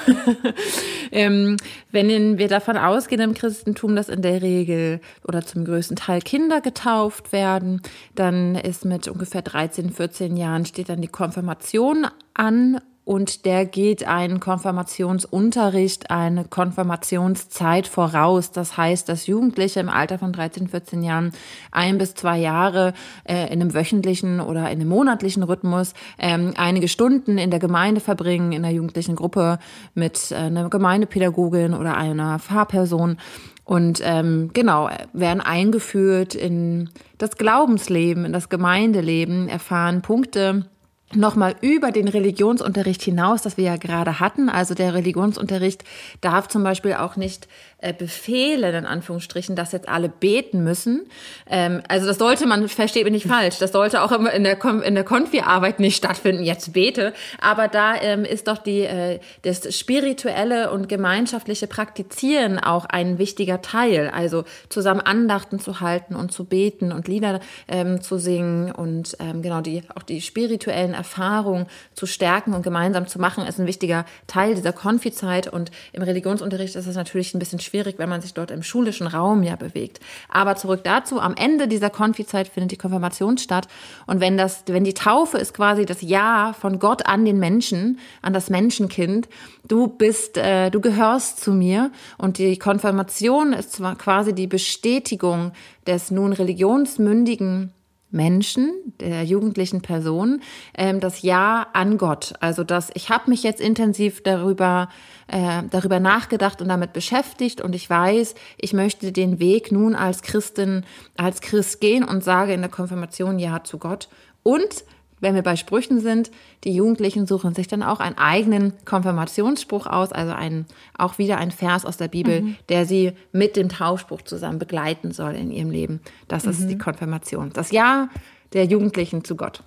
ähm, 1.12 1.56
wenn 1.90 2.38
wir 2.38 2.48
davon 2.48 2.76
ausgehen 2.76 3.20
im 3.20 3.34
Christentum, 3.34 3.96
dass 3.96 4.08
in 4.08 4.22
der 4.22 4.42
Regel 4.42 5.00
oder 5.26 5.44
zum 5.44 5.64
größten 5.64 5.96
Teil 5.96 6.20
Kinder 6.20 6.60
getauft 6.60 7.32
werden, 7.32 7.80
dann 8.14 8.54
ist 8.54 8.84
mit 8.84 9.08
ungefähr 9.08 9.42
13, 9.42 9.90
14 9.90 10.36
Jahren 10.36 10.66
steht 10.66 10.90
dann 10.90 11.00
die 11.00 11.08
Konfirmation 11.08 12.06
an 12.34 12.80
und 13.08 13.46
der 13.46 13.64
geht 13.64 14.06
einen 14.06 14.38
Konfirmationsunterricht, 14.38 16.10
eine 16.10 16.44
Konfirmationszeit 16.44 17.86
voraus. 17.86 18.52
Das 18.52 18.76
heißt, 18.76 19.08
dass 19.08 19.26
Jugendliche 19.26 19.80
im 19.80 19.88
Alter 19.88 20.18
von 20.18 20.30
13, 20.30 20.68
14 20.68 21.02
Jahren 21.02 21.32
ein 21.72 21.96
bis 21.96 22.12
zwei 22.12 22.36
Jahre 22.36 22.92
äh, 23.24 23.46
in 23.46 23.62
einem 23.62 23.72
wöchentlichen 23.72 24.40
oder 24.40 24.70
in 24.70 24.78
einem 24.78 24.90
monatlichen 24.90 25.42
Rhythmus 25.42 25.94
ähm, 26.18 26.52
einige 26.58 26.86
Stunden 26.86 27.38
in 27.38 27.50
der 27.50 27.60
Gemeinde 27.60 28.02
verbringen, 28.02 28.52
in 28.52 28.62
der 28.62 28.72
jugendlichen 28.72 29.16
Gruppe 29.16 29.58
mit 29.94 30.30
äh, 30.30 30.34
einer 30.34 30.68
Gemeindepädagogin 30.68 31.72
oder 31.72 31.96
einer 31.96 32.38
Fahrperson 32.38 33.16
und 33.64 34.02
ähm, 34.04 34.50
genau, 34.52 34.90
werden 35.14 35.40
eingeführt 35.40 36.34
in 36.34 36.90
das 37.16 37.38
Glaubensleben, 37.38 38.26
in 38.26 38.34
das 38.34 38.50
Gemeindeleben, 38.50 39.48
erfahren 39.48 40.02
Punkte, 40.02 40.66
nochmal 41.14 41.56
über 41.60 41.90
den 41.90 42.08
Religionsunterricht 42.08 43.02
hinaus, 43.02 43.42
das 43.42 43.56
wir 43.56 43.64
ja 43.64 43.76
gerade 43.76 44.20
hatten. 44.20 44.48
Also 44.48 44.74
der 44.74 44.94
Religionsunterricht 44.94 45.84
darf 46.20 46.48
zum 46.48 46.62
Beispiel 46.62 46.94
auch 46.94 47.16
nicht 47.16 47.48
äh, 47.80 47.92
befehlen, 47.92 48.74
in 48.74 48.86
Anführungsstrichen, 48.86 49.54
dass 49.54 49.70
jetzt 49.70 49.88
alle 49.88 50.08
beten 50.08 50.64
müssen. 50.64 51.06
Ähm, 51.48 51.80
also 51.86 52.08
das 52.08 52.18
sollte 52.18 52.44
man, 52.44 52.68
versteht 52.68 53.04
mich 53.04 53.12
nicht 53.12 53.28
falsch, 53.28 53.58
das 53.58 53.70
sollte 53.70 54.02
auch 54.02 54.10
immer 54.10 54.32
in 54.32 54.42
der, 54.42 54.58
in 54.82 54.96
der 54.96 55.04
Konfi-Arbeit 55.04 55.78
nicht 55.78 55.96
stattfinden, 55.96 56.42
jetzt 56.42 56.72
bete. 56.72 57.12
Aber 57.40 57.68
da 57.68 57.94
ähm, 57.94 58.24
ist 58.24 58.48
doch 58.48 58.58
die, 58.58 58.80
äh, 58.80 59.20
das 59.42 59.78
spirituelle 59.78 60.72
und 60.72 60.88
gemeinschaftliche 60.88 61.68
Praktizieren 61.68 62.58
auch 62.58 62.84
ein 62.84 63.18
wichtiger 63.18 63.62
Teil. 63.62 64.10
Also 64.12 64.42
zusammen 64.68 65.00
Andachten 65.00 65.60
zu 65.60 65.78
halten 65.78 66.16
und 66.16 66.32
zu 66.32 66.46
beten 66.46 66.90
und 66.90 67.06
Lieder 67.06 67.38
ähm, 67.68 68.00
zu 68.00 68.18
singen 68.18 68.72
und 68.72 69.16
ähm, 69.20 69.40
genau 69.40 69.60
die, 69.60 69.84
auch 69.94 70.02
die 70.02 70.20
spirituellen 70.20 70.94
Erfahrungen 70.94 71.66
zu 71.94 72.06
stärken 72.06 72.54
und 72.54 72.62
gemeinsam 72.62 73.06
zu 73.06 73.20
machen, 73.20 73.46
ist 73.46 73.60
ein 73.60 73.68
wichtiger 73.68 74.04
Teil 74.26 74.56
dieser 74.56 74.72
Konfi-Zeit. 74.72 75.46
Und 75.46 75.70
im 75.92 76.02
Religionsunterricht 76.02 76.74
ist 76.74 76.88
das 76.88 76.96
natürlich 76.96 77.34
ein 77.34 77.38
bisschen 77.38 77.60
schwierig, 77.60 77.67
wenn 77.72 78.08
man 78.08 78.20
sich 78.20 78.34
dort 78.34 78.50
im 78.50 78.62
schulischen 78.62 79.06
Raum 79.06 79.42
ja 79.42 79.56
bewegt. 79.56 80.00
Aber 80.28 80.56
zurück 80.56 80.80
dazu, 80.84 81.20
am 81.20 81.34
Ende 81.36 81.68
dieser 81.68 81.90
Konfizeit 81.90 82.48
findet 82.48 82.72
die 82.72 82.76
Konfirmation 82.76 83.38
statt. 83.38 83.68
Und 84.06 84.20
wenn 84.20 84.36
das, 84.36 84.64
wenn 84.66 84.84
die 84.84 84.94
Taufe 84.94 85.38
ist 85.38 85.54
quasi 85.54 85.84
das 85.84 86.02
Ja 86.02 86.54
von 86.58 86.78
Gott 86.78 87.06
an 87.06 87.24
den 87.24 87.38
Menschen, 87.38 87.98
an 88.22 88.32
das 88.32 88.50
Menschenkind, 88.50 89.28
du 89.66 89.86
bist, 89.86 90.36
äh, 90.36 90.70
du 90.70 90.80
gehörst 90.80 91.40
zu 91.40 91.52
mir. 91.52 91.90
Und 92.16 92.38
die 92.38 92.58
Konfirmation 92.58 93.52
ist 93.52 93.72
zwar 93.72 93.96
quasi 93.96 94.34
die 94.34 94.46
Bestätigung 94.46 95.52
des 95.86 96.10
nun 96.10 96.32
religionsmündigen 96.32 97.72
Menschen, 98.10 98.72
der 99.00 99.24
jugendlichen 99.24 99.82
Person, 99.82 100.40
ähm, 100.76 101.00
das 101.00 101.22
Ja 101.22 101.66
an 101.72 101.98
Gott. 101.98 102.34
Also 102.40 102.64
dass 102.64 102.90
ich 102.94 103.10
habe 103.10 103.28
mich 103.30 103.42
jetzt 103.42 103.60
intensiv 103.60 104.22
darüber 104.22 104.88
äh, 105.28 105.62
darüber 105.70 106.00
nachgedacht 106.00 106.62
und 106.62 106.68
damit 106.68 106.92
beschäftigt 106.92 107.60
und 107.60 107.74
ich 107.74 107.88
weiß, 107.88 108.34
ich 108.56 108.72
möchte 108.72 109.12
den 109.12 109.38
Weg 109.38 109.70
nun 109.72 109.94
als 109.94 110.22
Christin, 110.22 110.84
als 111.16 111.40
Christ 111.40 111.80
gehen 111.80 112.02
und 112.02 112.24
sage 112.24 112.54
in 112.54 112.60
der 112.60 112.70
Konfirmation 112.70 113.38
Ja 113.38 113.62
zu 113.62 113.78
Gott. 113.78 114.08
Und 114.42 114.84
wenn 115.20 115.34
wir 115.34 115.42
bei 115.42 115.56
Sprüchen 115.56 116.00
sind, 116.00 116.30
die 116.64 116.74
Jugendlichen 116.74 117.26
suchen 117.26 117.54
sich 117.54 117.68
dann 117.68 117.82
auch 117.82 118.00
einen 118.00 118.18
eigenen 118.18 118.72
Konfirmationsspruch 118.84 119.86
aus, 119.86 120.12
also 120.12 120.32
einen, 120.32 120.66
auch 120.96 121.18
wieder 121.18 121.38
ein 121.38 121.50
Vers 121.50 121.84
aus 121.84 121.96
der 121.96 122.08
Bibel, 122.08 122.42
mhm. 122.42 122.56
der 122.68 122.86
sie 122.86 123.12
mit 123.32 123.56
dem 123.56 123.68
Taufspruch 123.68 124.22
zusammen 124.22 124.58
begleiten 124.58 125.12
soll 125.12 125.34
in 125.34 125.50
ihrem 125.50 125.70
Leben. 125.70 126.00
Das 126.28 126.44
mhm. 126.44 126.50
ist 126.50 126.66
die 126.66 126.78
Konfirmation. 126.78 127.50
Das 127.52 127.70
Ja 127.70 128.08
der 128.52 128.64
Jugendlichen 128.64 129.24
zu 129.24 129.36
Gott. 129.36 129.62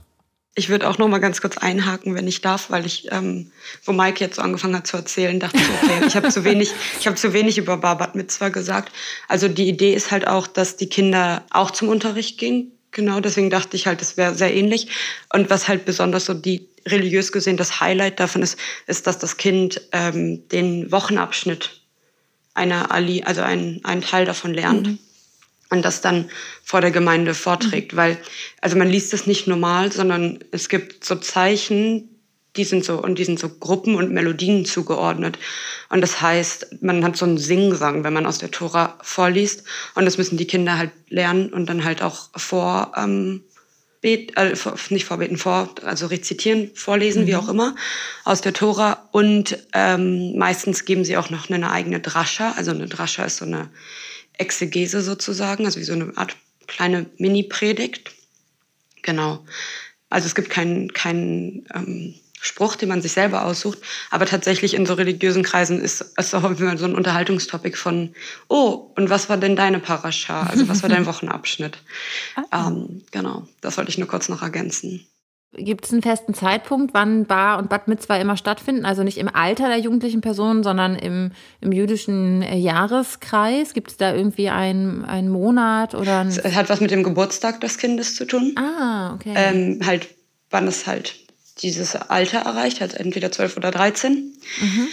Ich 0.54 0.68
würde 0.68 0.90
auch 0.90 0.98
noch 0.98 1.08
mal 1.08 1.20
ganz 1.20 1.40
kurz 1.40 1.58
einhaken, 1.58 2.14
wenn 2.14 2.28
ich 2.28 2.42
darf, 2.42 2.72
weil 2.72 2.86
ich, 2.86 3.10
ähm, 3.12 3.52
wo 3.86 3.94
Mike 3.94 4.20
jetzt 4.20 4.36
so 4.36 4.42
angefangen 4.42 4.76
hat 4.76 4.86
zu 4.86 4.98
erzählen, 4.98 5.40
dachte 5.40 5.58
ich, 5.58 5.70
okay, 5.82 6.06
ich 6.08 6.16
habe 6.18 6.28
zu 6.28 6.44
wenig, 6.44 6.74
ich 7.00 7.08
habe 7.08 7.16
zu 7.16 7.32
wenig 7.32 7.58
über 7.58 7.78
Barbat 7.78 8.16
Mitzvah 8.16 8.50
gesagt. 8.50 8.92
Also 9.30 9.48
die 9.48 9.70
Idee 9.70 9.94
ist 9.94 10.12
halt 10.12 10.28
auch, 10.28 10.48
dass 10.48 10.76
die 10.76 10.90
Kinder 10.90 11.46
auch 11.52 11.72
zum 11.72 11.88
Unterricht 11.88 12.38
gehen. 12.38 12.74
Genau, 12.92 13.20
deswegen 13.20 13.50
dachte 13.50 13.78
ich 13.78 13.88
halt, 13.88 14.02
das 14.02 14.18
wäre 14.18 14.36
sehr 14.36 14.54
ähnlich. 14.54 14.88
Und 15.34 15.50
was 15.50 15.68
halt 15.68 15.86
besonders 15.86 16.26
so 16.26 16.34
die 16.34 16.68
religiös 16.86 17.32
gesehen 17.32 17.58
das 17.58 17.80
Highlight 17.80 18.20
davon 18.20 18.42
ist, 18.42 18.58
ist, 18.88 19.08
dass 19.08 19.18
das 19.18 19.38
Kind 19.38 19.82
ähm, 19.92 20.48
den 20.50 20.92
Wochenabschnitt 20.92 21.82
einer 22.54 22.92
Ali, 22.92 23.24
also 23.24 23.42
einen, 23.42 23.84
einen 23.86 24.02
Teil 24.02 24.26
davon 24.26 24.54
lernt. 24.54 24.88
Mhm 24.88 25.00
und 25.72 25.84
das 25.84 26.02
dann 26.02 26.30
vor 26.64 26.82
der 26.82 26.92
Gemeinde 26.92 27.34
vorträgt, 27.34 27.94
mhm. 27.94 27.98
weil 27.98 28.18
also 28.60 28.78
man 28.78 28.90
liest 28.90 29.14
es 29.14 29.26
nicht 29.26 29.48
normal, 29.48 29.92
sondern 29.92 30.40
es 30.52 30.70
gibt 30.70 31.04
so 31.04 31.16
Zeichen, 31.16 32.11
die 32.56 32.64
sind 32.64 32.84
so 32.84 33.02
und 33.02 33.18
die 33.18 33.24
sind 33.24 33.40
so 33.40 33.50
Gruppen 33.50 33.96
und 33.96 34.12
Melodien 34.12 34.66
zugeordnet 34.66 35.40
und 35.90 36.02
das 36.02 36.22
heißt, 36.22 36.82
man 36.82 37.04
hat 37.04 37.16
so 37.16 37.26
einen 37.26 37.38
Singsang, 37.38 38.04
wenn 38.04 38.14
man 38.14 38.26
aus 38.26 38.40
der 38.40 38.52
Tora 38.52 38.98
vorliest 39.02 39.64
und 39.96 40.06
das 40.06 40.18
müssen 40.18 40.38
die 40.38 40.48
Kinder 40.48 40.78
halt 40.78 40.92
lernen 41.10 41.54
und 41.54 41.68
dann 41.68 41.84
halt 41.84 42.02
auch 42.02 42.30
vor 42.36 42.94
ähm, 42.98 43.44
bet, 44.02 44.36
äh, 44.36 44.56
nicht 44.90 45.06
vorbeten, 45.06 45.38
vor, 45.38 45.74
also 45.84 46.08
rezitieren, 46.08 46.72
vorlesen, 46.74 47.24
mhm. 47.24 47.28
wie 47.28 47.36
auch 47.36 47.48
immer, 47.48 47.76
aus 48.26 48.42
der 48.42 48.54
Tora. 48.54 49.08
Und 49.12 49.58
ähm, 49.74 50.38
meistens 50.38 50.86
geben 50.86 51.06
sie 51.06 51.18
auch 51.18 51.30
noch 51.30 51.50
eine 51.50 51.72
eigene 51.72 52.00
Drascha. 52.00 52.52
Also 52.58 52.72
eine 52.72 52.88
Drascha 52.88 53.24
ist 53.24 53.38
so 53.38 53.46
eine 53.46 53.70
Exegese 54.38 55.02
sozusagen, 55.02 55.66
also 55.66 55.80
wie 55.80 55.86
so 55.86 55.94
eine 55.94 56.18
Art 56.18 56.36
kleine 56.68 57.06
Mini-Predigt. 57.18 58.12
Genau. 59.04 59.46
Also 60.10 60.28
es 60.28 60.36
gibt 60.36 60.50
keinen 60.50 60.94
keinen 60.94 61.66
ähm, 61.74 62.16
Spruch, 62.42 62.76
den 62.76 62.90
man 62.90 63.02
sich 63.02 63.12
selber 63.12 63.46
aussucht, 63.46 63.80
aber 64.10 64.26
tatsächlich 64.26 64.74
in 64.74 64.86
so 64.86 64.96
religiösen 64.96 65.44
Kreisen 65.44 65.80
ist 65.80 66.14
es 66.18 66.34
auch 66.34 66.44
immer 66.44 66.78
so 66.78 66.86
ein 66.86 66.96
Unterhaltungstopic 66.96 67.78
von, 67.78 68.16
oh, 68.48 68.92
und 68.96 69.10
was 69.10 69.30
war 69.30 69.38
denn 69.38 69.56
deine 69.56 69.80
Parascha? 69.80 70.44
Also 70.44 70.68
was 70.68 70.82
war 70.82 70.90
dein 70.90 71.06
Wochenabschnitt? 71.12 71.78
Ah. 72.36 72.68
Ähm, 72.68 73.04
genau, 73.12 73.48
das 73.62 73.78
wollte 73.78 73.92
ich 73.92 73.98
nur 74.00 74.08
kurz 74.08 74.28
noch 74.28 74.42
ergänzen. 74.42 75.06
Gibt 75.54 75.86
es 75.86 75.92
einen 75.92 76.02
festen 76.02 76.34
Zeitpunkt, 76.34 76.94
wann 76.94 77.26
Bar 77.26 77.60
und 77.60 77.70
Bad 77.70 77.90
Mitzvah 77.90 78.16
immer 78.16 78.38
stattfinden? 78.38 78.86
Also 78.86 79.04
nicht 79.04 79.18
im 79.18 79.28
Alter 79.28 79.68
der 79.68 79.80
jugendlichen 79.80 80.22
Personen, 80.22 80.64
sondern 80.64 80.96
im, 80.96 81.32
im 81.60 81.74
jüdischen 81.74 82.42
äh, 82.42 82.56
Jahreskreis? 82.56 83.74
Gibt 83.74 83.92
es 83.92 83.98
da 83.98 84.16
irgendwie 84.16 84.50
einen, 84.50 85.04
einen 85.04 85.28
Monat 85.28 85.94
oder? 85.94 86.26
Es 86.26 86.56
hat 86.56 86.70
was 86.70 86.80
mit 86.80 86.92
dem 86.92 87.04
Geburtstag 87.04 87.60
des 87.60 87.78
Kindes 87.78 88.16
zu 88.16 88.26
tun. 88.26 88.56
Ah, 88.56 89.14
okay. 89.14 89.34
Ähm, 89.36 89.82
halt, 89.86 90.08
wann 90.52 90.68
es 90.68 90.88
halt 90.88 91.21
dieses 91.62 91.96
Alter 91.96 92.40
erreicht 92.40 92.82
hat, 92.82 92.94
entweder 92.94 93.32
12 93.32 93.58
oder 93.58 93.72
13. 93.72 94.14
Mhm. 94.62 94.88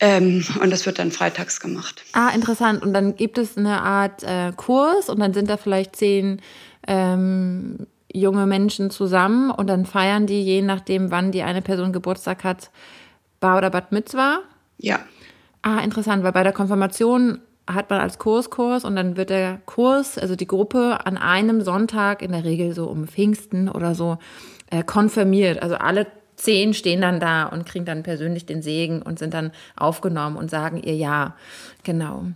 Ähm, 0.00 0.44
und 0.62 0.70
das 0.70 0.86
wird 0.86 0.98
dann 0.98 1.12
freitags 1.12 1.60
gemacht. 1.60 2.02
Ah, 2.12 2.30
interessant. 2.34 2.82
Und 2.82 2.94
dann 2.94 3.16
gibt 3.16 3.36
es 3.36 3.56
eine 3.56 3.82
Art 3.82 4.22
äh, 4.22 4.52
Kurs 4.56 5.08
und 5.10 5.20
dann 5.20 5.34
sind 5.34 5.50
da 5.50 5.58
vielleicht 5.58 5.94
zehn 5.96 6.40
ähm, 6.86 7.86
junge 8.12 8.46
Menschen 8.46 8.90
zusammen 8.90 9.50
und 9.50 9.68
dann 9.68 9.84
feiern 9.84 10.26
die, 10.26 10.42
je 10.42 10.62
nachdem, 10.62 11.10
wann 11.10 11.32
die 11.32 11.42
eine 11.42 11.62
Person 11.62 11.92
Geburtstag 11.92 12.44
hat, 12.44 12.70
Bar 13.40 13.58
oder 13.58 13.70
Bad 13.70 13.92
Mitzwa? 13.92 14.40
Ja. 14.78 15.00
Ah, 15.62 15.80
interessant, 15.80 16.24
weil 16.24 16.32
bei 16.32 16.42
der 16.42 16.52
Konfirmation 16.52 17.40
hat 17.66 17.90
man 17.90 18.00
als 18.00 18.18
Kurskurs 18.18 18.84
und 18.84 18.96
dann 18.96 19.16
wird 19.16 19.30
der 19.30 19.60
Kurs, 19.66 20.18
also 20.18 20.34
die 20.34 20.46
Gruppe, 20.46 21.00
an 21.04 21.16
einem 21.16 21.60
Sonntag, 21.60 22.22
in 22.22 22.32
der 22.32 22.44
Regel 22.44 22.74
so 22.74 22.86
um 22.86 23.06
Pfingsten 23.06 23.68
oder 23.68 23.94
so, 23.94 24.18
äh, 24.70 24.82
konfirmiert. 24.82 25.62
Also 25.62 25.76
alle 25.76 26.06
zehn 26.40 26.74
stehen 26.74 27.02
dann 27.02 27.20
da 27.20 27.44
und 27.44 27.66
kriegen 27.66 27.84
dann 27.84 28.02
persönlich 28.02 28.46
den 28.46 28.62
Segen 28.62 29.02
und 29.02 29.18
sind 29.18 29.34
dann 29.34 29.52
aufgenommen 29.76 30.36
und 30.36 30.50
sagen 30.50 30.82
ihr 30.82 30.94
Ja. 30.96 31.36
Genau. 31.82 32.26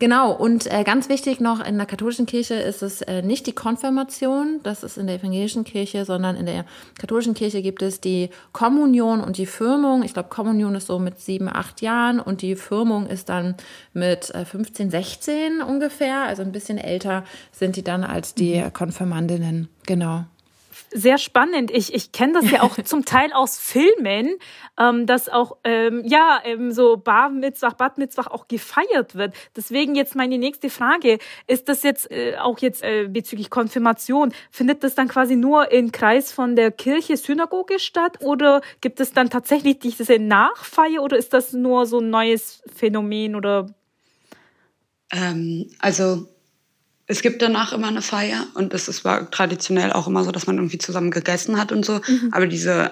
Genau. 0.00 0.32
Und 0.32 0.66
äh, 0.72 0.82
ganz 0.82 1.08
wichtig 1.08 1.38
noch 1.38 1.64
in 1.64 1.76
der 1.76 1.86
katholischen 1.86 2.26
Kirche 2.26 2.54
ist 2.54 2.82
es 2.82 3.00
äh, 3.02 3.22
nicht 3.22 3.46
die 3.46 3.52
Konfirmation, 3.52 4.58
das 4.64 4.82
ist 4.82 4.98
in 4.98 5.06
der 5.06 5.16
evangelischen 5.16 5.62
Kirche, 5.62 6.04
sondern 6.04 6.34
in 6.34 6.46
der 6.46 6.64
katholischen 6.98 7.34
Kirche 7.34 7.62
gibt 7.62 7.82
es 7.82 8.00
die 8.00 8.30
Kommunion 8.52 9.20
und 9.20 9.38
die 9.38 9.46
Firmung. 9.46 10.02
Ich 10.02 10.14
glaube, 10.14 10.30
Kommunion 10.30 10.74
ist 10.74 10.88
so 10.88 10.98
mit 10.98 11.20
sieben, 11.20 11.48
acht 11.48 11.80
Jahren 11.80 12.18
und 12.18 12.42
die 12.42 12.56
Firmung 12.56 13.06
ist 13.06 13.28
dann 13.28 13.54
mit 13.92 14.34
äh, 14.34 14.44
15, 14.44 14.90
16 14.90 15.62
ungefähr. 15.62 16.22
Also 16.22 16.42
ein 16.42 16.52
bisschen 16.52 16.78
älter 16.78 17.24
sind 17.52 17.76
die 17.76 17.84
dann 17.84 18.02
als 18.02 18.34
die 18.34 18.56
mhm. 18.56 18.72
Konfirmandinnen. 18.72 19.68
Genau 19.86 20.24
sehr 20.92 21.18
spannend. 21.18 21.70
Ich, 21.70 21.94
ich 21.94 22.12
kenne 22.12 22.34
das 22.34 22.50
ja 22.50 22.62
auch 22.62 22.76
zum 22.84 23.04
Teil 23.04 23.32
aus 23.32 23.58
Filmen, 23.58 24.36
ähm, 24.78 25.06
dass 25.06 25.28
auch 25.28 25.56
ähm, 25.64 26.02
ja 26.04 26.40
ähm, 26.44 26.72
so 26.72 26.96
Bar 26.96 27.30
Mitzvah, 27.30 27.70
Bad 27.70 27.98
Mitzvah 27.98 28.30
auch 28.30 28.48
gefeiert 28.48 29.14
wird. 29.14 29.34
Deswegen 29.56 29.94
jetzt 29.94 30.14
meine 30.14 30.38
nächste 30.38 30.70
Frage: 30.70 31.18
Ist 31.46 31.68
das 31.68 31.82
jetzt 31.82 32.10
äh, 32.10 32.36
auch 32.38 32.58
jetzt 32.58 32.82
äh, 32.82 33.08
bezüglich 33.08 33.50
Konfirmation 33.50 34.32
findet 34.50 34.84
das 34.84 34.94
dann 34.94 35.08
quasi 35.08 35.36
nur 35.36 35.70
im 35.72 35.92
Kreis 35.92 36.32
von 36.32 36.56
der 36.56 36.70
Kirche 36.70 37.16
Synagoge 37.16 37.78
statt 37.78 38.18
oder 38.22 38.60
gibt 38.80 39.00
es 39.00 39.12
dann 39.12 39.30
tatsächlich 39.30 39.78
diese 39.78 40.18
Nachfeier 40.18 41.02
oder 41.02 41.16
ist 41.16 41.32
das 41.32 41.52
nur 41.52 41.86
so 41.86 42.00
ein 42.00 42.10
neues 42.10 42.62
Phänomen 42.74 43.34
oder? 43.34 43.66
Ähm, 45.10 45.70
also 45.78 46.28
es 47.08 47.22
gibt 47.22 47.40
danach 47.40 47.72
immer 47.72 47.88
eine 47.88 48.02
Feier 48.02 48.46
und 48.54 48.74
es 48.74 49.04
war 49.04 49.30
traditionell 49.30 49.92
auch 49.92 50.06
immer 50.06 50.24
so, 50.24 50.30
dass 50.30 50.46
man 50.46 50.56
irgendwie 50.56 50.78
zusammen 50.78 51.10
gegessen 51.10 51.58
hat 51.58 51.72
und 51.72 51.84
so. 51.84 52.00
Mhm. 52.06 52.28
Aber 52.32 52.46
diese 52.46 52.90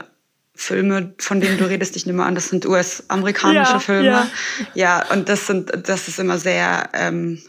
Filme, 0.54 1.14
von 1.18 1.40
denen 1.40 1.58
du 1.58 1.64
redest, 1.68 1.96
ich 1.96 2.06
nehme 2.06 2.24
an, 2.24 2.34
das 2.34 2.48
sind 2.48 2.66
US-amerikanische 2.66 3.72
ja, 3.72 3.78
Filme. 3.78 4.06
Ja. 4.06 4.28
ja, 4.74 5.12
und 5.12 5.28
das 5.28 5.46
sind, 5.46 5.70
das 5.86 6.08
ist 6.08 6.18
immer 6.18 6.38
sehr 6.38 6.88
ähm, 6.94 7.42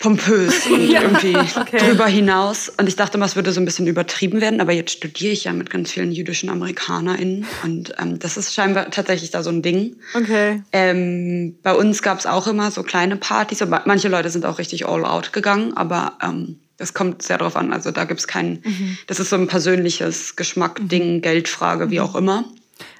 pompös 0.00 0.66
und 0.72 0.88
ja, 0.88 1.02
irgendwie 1.02 1.36
okay. 1.36 1.78
drüber 1.78 2.06
hinaus. 2.06 2.68
Und 2.68 2.88
ich 2.88 2.96
dachte 2.96 3.18
immer, 3.18 3.26
es 3.26 3.36
würde 3.36 3.52
so 3.52 3.60
ein 3.60 3.64
bisschen 3.64 3.86
übertrieben 3.86 4.40
werden, 4.40 4.60
aber 4.60 4.72
jetzt 4.72 4.92
studiere 4.92 5.32
ich 5.32 5.44
ja 5.44 5.52
mit 5.52 5.70
ganz 5.70 5.92
vielen 5.92 6.10
jüdischen 6.10 6.48
AmerikanerInnen 6.48 7.46
und 7.62 7.92
ähm, 8.00 8.18
das 8.18 8.36
ist 8.36 8.52
scheinbar 8.52 8.90
tatsächlich 8.90 9.30
da 9.30 9.42
so 9.44 9.50
ein 9.50 9.62
Ding. 9.62 9.96
Okay. 10.14 10.62
Ähm, 10.72 11.58
bei 11.62 11.74
uns 11.74 12.02
gab 12.02 12.18
es 12.18 12.26
auch 12.26 12.48
immer 12.48 12.70
so 12.72 12.82
kleine 12.82 13.16
Partys, 13.16 13.62
aber 13.62 13.82
manche 13.86 14.08
Leute 14.08 14.30
sind 14.30 14.44
auch 14.44 14.58
richtig 14.58 14.86
all 14.86 15.04
out 15.04 15.32
gegangen, 15.32 15.76
aber 15.76 16.18
ähm, 16.22 16.58
Das 16.78 16.94
kommt 16.94 17.22
sehr 17.22 17.36
darauf 17.36 17.56
an. 17.56 17.74
Also 17.74 17.90
da 17.90 18.04
gibt 18.06 18.20
es 18.20 18.26
keinen, 18.26 18.62
mhm. 18.64 18.98
das 19.06 19.20
ist 19.20 19.28
so 19.28 19.36
ein 19.36 19.48
persönliches 19.48 20.34
Geschmack, 20.34 20.80
mhm. 20.80 20.88
Ding, 20.88 21.20
Geldfrage, 21.20 21.90
wie 21.90 21.98
mhm. 21.98 22.04
auch 22.04 22.14
immer. 22.14 22.44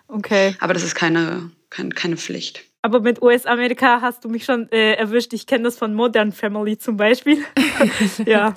Okay. 0.07 0.54
Aber 0.61 0.75
das 0.75 0.83
ist 0.83 0.95
keine, 0.95 1.50
keine, 1.71 1.88
keine 1.90 2.19
Pflicht. 2.19 2.70
Aber 2.83 3.01
mit 3.01 3.21
US-Amerika 3.21 4.01
hast 4.01 4.25
du 4.25 4.31
mich 4.31 4.47
schon 4.47 4.71
äh, 4.73 4.95
erwischt. 4.95 5.35
Ich 5.35 5.47
kenne 5.47 5.65
das 5.65 5.77
von 5.77 5.93
Modern 5.93 6.33
Family 6.33 6.79
zum 6.79 6.97
Beispiel. 6.97 7.39
ja. 8.27 8.55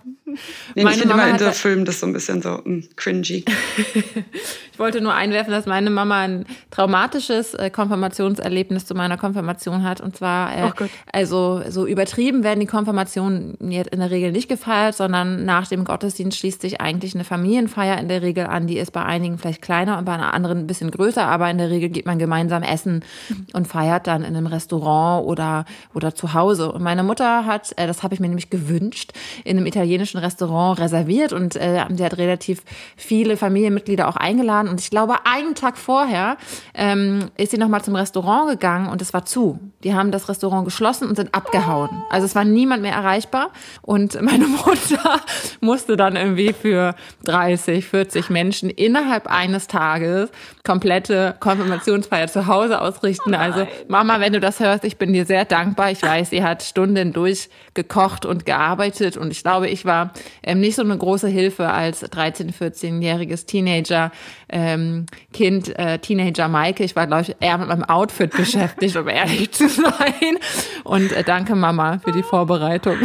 Nee, 0.75 0.83
meine 0.83 0.91
ich 0.91 1.01
finde 1.01 1.13
immer 1.13 1.27
in 1.27 1.37
der 1.37 1.51
Film 1.51 1.83
das 1.83 1.99
so 1.99 2.07
ein 2.07 2.13
bisschen 2.13 2.41
so 2.41 2.49
mh, 2.49 2.63
hm, 2.63 2.89
cringy. 2.95 3.43
ich 4.71 4.79
wollte 4.79 5.01
nur 5.01 5.13
einwerfen, 5.13 5.51
dass 5.51 5.65
meine 5.65 5.89
Mama 5.89 6.21
ein 6.21 6.45
traumatisches 6.71 7.53
äh, 7.53 7.69
Konfirmationserlebnis 7.69 8.85
zu 8.85 8.95
meiner 8.95 9.17
Konfirmation 9.17 9.83
hat. 9.83 9.99
Und 9.99 10.15
zwar, 10.15 10.55
äh, 10.55 10.71
oh 10.79 10.85
also 11.11 11.61
so 11.67 11.85
übertrieben 11.85 12.45
werden 12.45 12.61
die 12.61 12.65
Konfirmationen 12.65 13.55
in 13.55 13.99
der 13.99 14.11
Regel 14.11 14.31
nicht 14.31 14.47
gefeiert, 14.47 14.95
sondern 14.95 15.43
nach 15.43 15.67
dem 15.67 15.83
Gottesdienst 15.83 16.37
schließt 16.39 16.61
sich 16.61 16.79
eigentlich 16.79 17.13
eine 17.13 17.25
Familienfeier 17.25 17.97
in 17.97 18.07
der 18.07 18.21
Regel 18.21 18.47
an. 18.47 18.67
Die 18.67 18.77
ist 18.77 18.91
bei 18.91 19.03
einigen 19.03 19.37
vielleicht 19.37 19.61
kleiner 19.61 19.97
und 19.97 20.05
bei 20.05 20.15
anderen 20.15 20.59
ein 20.59 20.67
bisschen 20.67 20.91
größer, 20.91 21.25
aber 21.25 21.49
in 21.49 21.57
der 21.57 21.69
Regel 21.69 21.89
geht 21.89 22.05
man 22.05 22.19
gemeinsam 22.19 22.63
essen 22.63 23.03
und 23.51 23.67
feiert 23.67 24.07
dann 24.13 24.23
in 24.23 24.35
einem 24.35 24.47
Restaurant 24.47 25.25
oder, 25.25 25.65
oder 25.93 26.15
zu 26.15 26.33
Hause. 26.33 26.71
Und 26.71 26.83
meine 26.83 27.03
Mutter 27.03 27.45
hat, 27.45 27.73
äh, 27.77 27.87
das 27.87 28.03
habe 28.03 28.13
ich 28.13 28.19
mir 28.19 28.27
nämlich 28.27 28.49
gewünscht, 28.49 29.11
in 29.43 29.57
einem 29.57 29.65
italienischen 29.65 30.19
Restaurant 30.19 30.79
reserviert 30.79 31.33
und 31.33 31.55
äh, 31.55 31.85
sie 31.91 32.03
hat 32.03 32.17
relativ 32.17 32.63
viele 32.95 33.37
Familienmitglieder 33.37 34.07
auch 34.07 34.15
eingeladen. 34.15 34.69
Und 34.69 34.79
ich 34.79 34.89
glaube, 34.89 35.25
einen 35.25 35.55
Tag 35.55 35.77
vorher 35.77 36.37
ähm, 36.73 37.31
ist 37.37 37.51
sie 37.51 37.57
nochmal 37.57 37.83
zum 37.83 37.95
Restaurant 37.95 38.49
gegangen 38.49 38.89
und 38.89 39.01
es 39.01 39.13
war 39.13 39.25
zu. 39.25 39.59
Die 39.83 39.93
haben 39.93 40.11
das 40.11 40.29
Restaurant 40.29 40.65
geschlossen 40.65 41.07
und 41.09 41.15
sind 41.15 41.33
abgehauen. 41.33 41.89
Also 42.09 42.25
es 42.25 42.35
war 42.35 42.45
niemand 42.45 42.81
mehr 42.81 42.93
erreichbar. 42.93 43.49
Und 43.81 44.21
meine 44.21 44.47
Mutter 44.65 45.21
musste 45.59 45.97
dann 45.97 46.15
irgendwie 46.15 46.53
für 46.53 46.95
30, 47.25 47.85
40 47.85 48.29
Menschen 48.29 48.69
innerhalb 48.69 49.27
eines 49.27 49.67
Tages 49.67 50.29
komplette 50.63 51.35
Konfirmationsfeier 51.39 52.27
zu 52.27 52.47
Hause 52.47 52.79
ausrichten. 52.79 53.33
Also 53.35 53.67
Mama, 53.87 54.02
wenn 54.07 54.33
du 54.33 54.39
das 54.39 54.59
hörst, 54.59 54.83
ich 54.83 54.97
bin 54.97 55.13
dir 55.13 55.25
sehr 55.25 55.45
dankbar. 55.45 55.91
Ich 55.91 56.01
weiß, 56.01 56.29
sie 56.29 56.43
hat 56.43 56.63
Stunden 56.63 57.13
durchgekocht 57.13 58.25
und 58.25 58.45
gearbeitet 58.45 59.17
und 59.17 59.31
ich 59.31 59.43
glaube, 59.43 59.69
ich 59.69 59.85
war 59.85 60.13
ähm, 60.43 60.59
nicht 60.59 60.75
so 60.75 60.81
eine 60.81 60.97
große 60.97 61.27
Hilfe 61.27 61.69
als 61.69 62.03
13-, 62.03 62.53
14-jähriges 62.53 63.45
Teenager, 63.45 64.11
ähm, 64.49 65.05
Kind, 65.33 65.77
äh, 65.77 65.99
Teenager 65.99 66.47
Maike. 66.47 66.83
Ich 66.83 66.95
war, 66.95 67.07
glaube 67.07 67.23
ich, 67.23 67.35
eher 67.39 67.57
mit 67.57 67.67
meinem 67.67 67.83
Outfit 67.83 68.31
beschäftigt, 68.37 68.95
um 68.95 69.07
ehrlich 69.07 69.51
zu 69.51 69.69
sein. 69.69 70.37
Und 70.83 71.11
äh, 71.11 71.23
danke 71.23 71.55
Mama 71.55 71.99
für 72.03 72.11
die 72.11 72.23
Vorbereitung. 72.23 72.97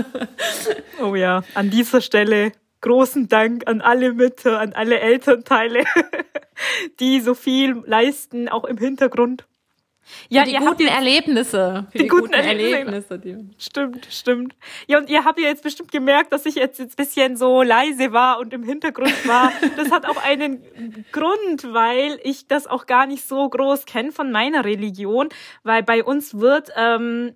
oh 1.02 1.14
ja, 1.14 1.42
an 1.54 1.70
dieser 1.70 2.00
Stelle 2.00 2.52
großen 2.80 3.28
Dank 3.28 3.66
an 3.66 3.80
alle 3.80 4.12
Mütter, 4.12 4.58
an 4.58 4.72
alle 4.72 5.00
Elternteile, 5.00 5.84
die 7.00 7.20
so 7.20 7.34
viel 7.34 7.82
leisten, 7.86 8.48
auch 8.48 8.64
im 8.64 8.78
Hintergrund. 8.78 9.46
Ja, 10.28 10.44
die 10.44 10.54
guten 10.56 10.86
Erlebnisse. 10.86 11.86
Die, 11.92 11.98
die, 11.98 12.08
guten, 12.08 12.22
guten 12.22 12.34
Erlebnisse. 12.34 13.14
Erlebnisse 13.14 13.54
stimmt, 13.58 14.08
stimmt. 14.10 14.56
Ja, 14.86 14.98
und 14.98 15.08
ihr 15.08 15.24
habt 15.24 15.38
ja 15.38 15.46
jetzt 15.46 15.62
bestimmt 15.62 15.92
gemerkt, 15.92 16.32
dass 16.32 16.46
ich 16.46 16.56
jetzt 16.56 16.80
ein 16.80 16.88
bisschen 16.96 17.36
so 17.36 17.62
leise 17.62 18.12
war 18.12 18.38
und 18.38 18.52
im 18.52 18.62
Hintergrund 18.62 19.26
war. 19.26 19.52
Das 19.76 19.90
hat 19.90 20.06
auch 20.06 20.22
einen 20.22 20.62
Grund, 21.12 21.72
weil 21.72 22.18
ich 22.22 22.46
das 22.48 22.66
auch 22.66 22.86
gar 22.86 23.06
nicht 23.06 23.26
so 23.26 23.48
groß 23.48 23.86
kenne 23.86 24.12
von 24.12 24.30
meiner 24.32 24.64
Religion, 24.64 25.28
weil 25.62 25.82
bei 25.82 26.04
uns 26.04 26.38
wird 26.38 26.70
ähm, 26.76 27.34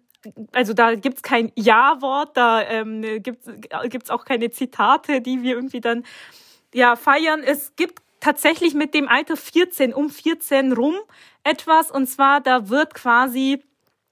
also 0.52 0.72
da 0.72 0.94
gibt's 0.94 1.22
kein 1.22 1.52
Ja-Wort, 1.54 2.36
da 2.36 2.62
ähm, 2.62 3.02
gibt's 3.22 3.48
gibt's 3.88 4.10
auch 4.10 4.24
keine 4.24 4.50
Zitate, 4.50 5.20
die 5.20 5.42
wir 5.42 5.54
irgendwie 5.54 5.80
dann 5.80 6.04
ja 6.72 6.96
feiern. 6.96 7.42
Es 7.42 7.76
gibt 7.76 8.03
tatsächlich 8.24 8.72
mit 8.72 8.94
dem 8.94 9.06
Alter 9.06 9.36
14 9.36 9.92
um 9.92 10.08
14 10.08 10.72
rum 10.72 10.94
etwas 11.42 11.90
und 11.90 12.06
zwar 12.06 12.40
da 12.40 12.70
wird 12.70 12.94
quasi 12.94 13.62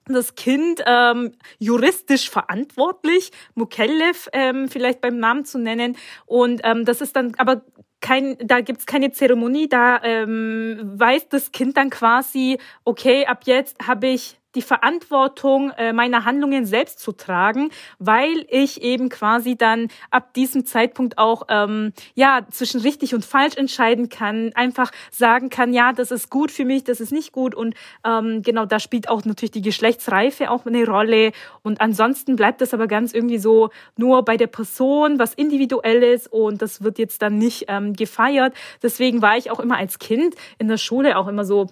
das 0.05 0.35
Kind 0.35 0.83
ähm, 0.85 1.31
juristisch 1.57 2.29
verantwortlich, 2.29 3.31
Mukellef 3.55 4.29
ähm, 4.33 4.67
vielleicht 4.67 5.01
beim 5.01 5.17
Namen 5.17 5.45
zu 5.45 5.57
nennen. 5.57 5.97
Und 6.25 6.61
ähm, 6.63 6.85
das 6.85 7.01
ist 7.01 7.15
dann 7.15 7.33
aber 7.37 7.63
kein, 8.01 8.37
da 8.39 8.59
gibt's 8.59 8.85
keine 8.85 9.13
Zeremonie, 9.13 9.69
da 9.69 10.03
ähm, 10.03 10.77
weiß 10.95 11.29
das 11.29 11.51
Kind 11.51 11.77
dann 11.77 11.89
quasi, 11.89 12.59
okay, 12.83 13.25
ab 13.25 13.43
jetzt 13.45 13.77
habe 13.87 14.07
ich 14.07 14.37
die 14.55 14.61
Verantwortung 14.61 15.71
äh, 15.71 15.93
meiner 15.93 16.25
Handlungen 16.25 16.65
selbst 16.65 16.99
zu 16.99 17.11
tragen, 17.11 17.69
weil 17.99 18.45
ich 18.49 18.81
eben 18.81 19.09
quasi 19.09 19.55
dann 19.55 19.87
ab 20.11 20.33
diesem 20.33 20.65
Zeitpunkt 20.65 21.17
auch 21.17 21.43
ähm, 21.49 21.93
ja 22.15 22.45
zwischen 22.51 22.81
richtig 22.81 23.15
und 23.15 23.25
falsch 23.25 23.57
entscheiden 23.57 24.09
kann, 24.09 24.51
einfach 24.55 24.91
sagen 25.11 25.49
kann, 25.49 25.73
ja, 25.73 25.93
das 25.93 26.11
ist 26.11 26.29
gut 26.29 26.51
für 26.51 26.65
mich, 26.65 26.83
das 26.83 26.99
ist 26.99 27.11
nicht 27.11 27.31
gut. 27.31 27.55
Und 27.55 27.75
ähm, 28.05 28.41
genau 28.41 28.65
da 28.65 28.79
spielt 28.79 29.09
auch 29.09 29.25
natürlich 29.25 29.51
die 29.51 29.61
Geschlechtsreife 29.61 30.49
auch 30.51 30.65
eine 30.65 30.85
Rolle. 30.85 31.31
Und 31.61 31.81
ansonsten 31.81 32.35
bleibt 32.35 32.61
das 32.61 32.73
aber 32.73 32.87
ganz 32.87 33.13
irgendwie 33.13 33.37
so 33.37 33.69
nur 33.97 34.23
bei 34.23 34.37
der 34.37 34.47
Person, 34.47 35.19
was 35.19 35.33
individuelles 35.33 36.27
und 36.27 36.61
das 36.61 36.83
wird 36.83 36.99
jetzt 36.99 37.21
dann 37.21 37.37
nicht 37.37 37.65
ähm, 37.67 37.93
gefeiert. 37.93 38.53
Deswegen 38.81 39.21
war 39.21 39.37
ich 39.37 39.51
auch 39.51 39.59
immer 39.59 39.77
als 39.77 39.99
Kind 39.99 40.35
in 40.57 40.67
der 40.67 40.77
Schule 40.77 41.17
auch 41.17 41.27
immer 41.27 41.45
so 41.45 41.67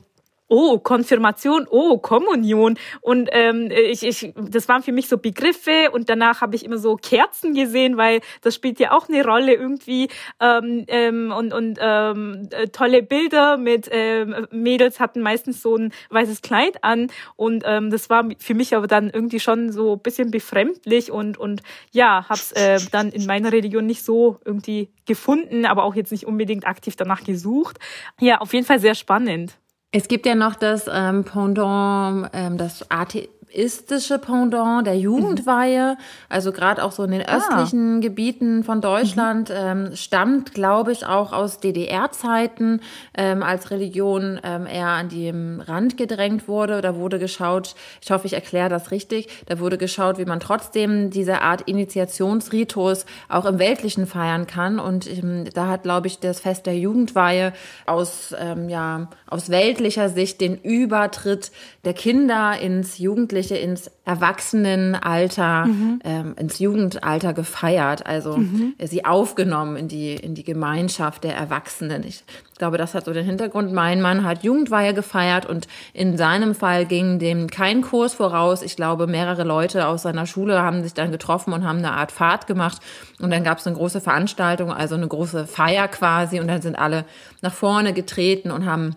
oh, 0.52 0.80
Konfirmation, 0.80 1.66
oh, 1.70 1.98
Kommunion. 1.98 2.78
Und 3.00 3.30
ähm, 3.32 3.72
ich, 3.72 4.04
ich, 4.04 4.34
das 4.36 4.68
waren 4.68 4.84
für 4.84 4.92
mich 4.92 5.08
so 5.08 5.18
Begriffe 5.18 5.92
und 5.94 6.10
danach 6.10 6.42
habe 6.42 6.58
ich 6.58 6.66
immer 6.66 6.78
so 6.78 6.98
Kerzen 6.98 7.54
gesehen, 7.54 7.96
weil 7.96 8.20
das 8.42 8.56
spielt 8.56 8.78
ja 8.80 8.92
auch 8.92 9.08
eine 9.08 9.24
Rolle 9.24 9.54
irgendwie. 9.54 10.10
Ähm, 10.42 10.84
ähm, 10.88 11.34
und 11.36 11.54
und 11.54 11.80
ähm, 11.82 12.50
äh, 12.52 12.68
tolle 12.68 13.02
Bilder 13.02 13.56
mit 13.56 13.88
ähm, 13.92 14.48
Mädels 14.52 15.00
hatten 15.00 15.22
meistens 15.22 15.62
so 15.62 15.78
ein 15.78 15.94
weißes 16.10 16.42
Kleid 16.42 16.84
an. 16.84 17.08
Und 17.38 17.64
ähm, 17.66 17.90
das 17.90 18.10
war 18.10 18.28
für 18.38 18.54
mich 18.54 18.76
aber 18.76 18.88
dann 18.88 19.10
irgendwie 19.10 19.40
schon 19.40 19.72
so 19.72 19.96
bisschen 19.96 20.32
befremdlich 20.32 21.12
und, 21.12 21.38
und 21.38 21.64
ja, 21.92 22.26
hab's 22.28 22.52
äh, 22.52 22.80
dann 22.92 23.12
in 23.12 23.26
meiner 23.26 23.54
Religion 23.54 23.86
nicht 23.86 24.04
so 24.04 24.38
irgendwie 24.44 24.90
gefunden, 25.06 25.66
aber 25.66 25.86
auch 25.86 25.96
jetzt 25.96 26.12
nicht 26.12 26.26
unbedingt 26.26 26.68
aktiv 26.68 26.98
danach 26.98 27.24
gesucht. 27.24 27.78
Ja, 28.20 28.40
auf 28.40 28.54
jeden 28.54 28.66
Fall 28.66 28.80
sehr 28.80 28.96
spannend. 28.96 29.61
Es 29.94 30.08
gibt 30.08 30.26
ja 30.26 30.36
noch 30.36 30.56
das 30.56 30.86
ähm, 30.92 31.26
Pendant, 31.26 32.30
ähm, 32.34 32.58
das 32.58 32.90
AT 32.90 33.28
istische 33.54 34.18
Pendant 34.18 34.88
der 34.88 34.98
Jugendweihe, 34.98 35.98
also 36.30 36.52
gerade 36.52 36.84
auch 36.84 36.92
so 36.92 37.04
in 37.04 37.12
den 37.12 37.24
ah. 37.26 37.38
östlichen 37.38 38.02
Gebieten 38.02 38.64
von 38.64 38.82
Deutschland, 38.82 39.50
mhm. 39.50 39.56
ähm, 39.58 39.96
stammt, 39.96 40.54
glaube 40.54 40.92
ich, 40.92 41.06
auch 41.06 41.34
aus 41.34 41.60
DDR-Zeiten, 41.60 42.82
ähm, 43.18 43.44
als 43.44 43.72
Religion 43.72 44.40
ähm, 44.44 44.66
eher 44.66 44.88
an 44.88 45.10
den 45.10 45.62
Rand 45.62 45.98
gedrängt 45.98 46.48
wurde. 46.48 46.82
Da 46.82 46.96
wurde 46.96 47.20
geschaut, 47.20 47.76
ich 48.02 48.12
hoffe, 48.12 48.28
ich 48.28 48.34
erkläre 48.34 48.70
das 48.70 48.92
richtig, 48.92 49.28
da 49.48 49.60
wurde 49.60 49.78
geschaut, 49.78 50.18
wie 50.18 50.26
man 50.26 50.40
trotzdem 50.40 51.10
diese 51.10 51.42
Art 51.42 51.62
Initiationsritus 51.62 53.06
auch 53.28 53.46
im 53.46 53.60
Weltlichen 53.60 54.08
feiern 54.08 54.48
kann. 54.48 54.80
Und 54.80 55.10
ähm, 55.10 55.46
da 55.54 55.68
hat, 55.68 55.84
glaube 55.84 56.08
ich, 56.08 56.20
das 56.20 56.40
Fest 56.40 56.66
der 56.66 56.78
Jugendweihe 56.78 57.54
aus, 57.86 58.34
ähm, 58.40 58.70
ja, 58.70 59.10
aus 59.32 59.50
weltlicher 59.50 60.10
Sicht 60.10 60.42
den 60.42 60.58
Übertritt 60.58 61.52
der 61.86 61.94
Kinder 61.94 62.60
ins 62.60 62.98
Jugendliche 62.98 63.56
ins 63.56 63.90
Erwachsenenalter, 64.04 65.66
mhm. 65.66 66.00
ähm, 66.04 66.36
ins 66.38 66.60
Jugendalter 66.60 67.34
gefeiert, 67.34 68.06
also 68.06 68.38
mhm. 68.38 68.74
sie 68.84 69.06
aufgenommen 69.06 69.78
in 69.78 69.88
die, 69.88 70.16
in 70.16 70.36
die 70.36 70.44
Gemeinschaft 70.44 71.24
der 71.24 71.36
Erwachsenen. 71.36 72.04
Ich 72.04 72.24
glaube, 72.58 72.78
das 72.78 72.94
hat 72.94 73.06
so 73.06 73.14
den 73.14 73.26
Hintergrund. 73.26 73.72
Mein 73.72 74.02
Mann 74.02 74.26
hat 74.26 74.44
Jugendweihe 74.44 74.94
gefeiert 74.94 75.46
und 75.46 75.68
in 75.94 76.18
seinem 76.18 76.54
Fall 76.54 76.86
ging 76.86 77.18
dem 77.18 77.50
kein 77.50 77.82
Kurs 77.82 78.14
voraus. 78.14 78.62
Ich 78.62 78.76
glaube, 78.76 79.08
mehrere 79.08 79.46
Leute 79.46 79.88
aus 79.88 80.02
seiner 80.02 80.26
Schule 80.26 80.62
haben 80.62 80.84
sich 80.84 80.94
dann 80.94 81.10
getroffen 81.12 81.54
und 81.54 81.66
haben 81.66 81.78
eine 81.78 81.94
Art 81.94 82.12
Fahrt 82.12 82.48
gemacht. 82.48 82.82
Und 83.20 83.32
dann 83.32 83.46
gab 83.46 83.60
es 83.60 83.66
eine 83.66 83.78
große 83.78 84.02
Veranstaltung, 84.02 84.74
also 84.74 84.96
eine 84.96 85.08
große 85.08 85.48
Feier 85.48 85.88
quasi. 85.88 86.42
Und 86.42 86.50
dann 86.50 86.62
sind 86.62 86.76
alle 86.76 87.06
nach 87.42 87.54
vorne 87.54 87.94
getreten 87.94 88.52
und 88.52 88.66
haben 88.66 88.96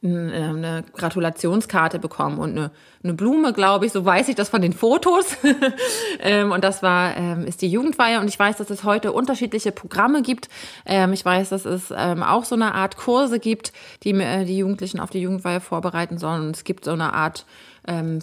eine 0.00 0.84
Gratulationskarte 0.94 1.98
bekommen 1.98 2.38
und 2.38 2.50
eine, 2.50 2.70
eine 3.02 3.14
Blume, 3.14 3.52
glaube 3.52 3.86
ich. 3.86 3.92
So 3.92 4.04
weiß 4.04 4.28
ich 4.28 4.36
das 4.36 4.48
von 4.48 4.62
den 4.62 4.72
Fotos. 4.72 5.36
Ähm, 6.20 6.50
und 6.50 6.64
das 6.64 6.82
war, 6.82 7.16
ähm, 7.16 7.44
ist 7.44 7.62
die 7.62 7.68
Jugendweihe. 7.68 8.18
Und 8.20 8.28
ich 8.28 8.38
weiß, 8.38 8.56
dass 8.56 8.70
es 8.70 8.82
heute 8.82 9.12
unterschiedliche 9.12 9.70
Programme 9.70 10.22
gibt. 10.22 10.48
Ähm, 10.84 11.12
ich 11.12 11.24
weiß, 11.24 11.50
dass 11.50 11.64
es 11.64 11.92
auch 11.92 12.44
so 12.44 12.56
eine 12.56 12.74
Art 12.74 12.96
Kurse 12.96 13.38
gibt, 13.38 13.72
die 14.02 14.10
äh, 14.10 14.44
die 14.44 14.58
Jugendlichen 14.58 14.98
auf 14.98 15.10
die 15.10 15.20
Jugendweihe 15.20 15.60
vorbereiten 15.60 16.18
sollen. 16.18 16.46
Und 16.46 16.56
es 16.56 16.64
gibt 16.64 16.84
so 16.84 16.92
eine 16.92 17.12
Art 17.12 17.46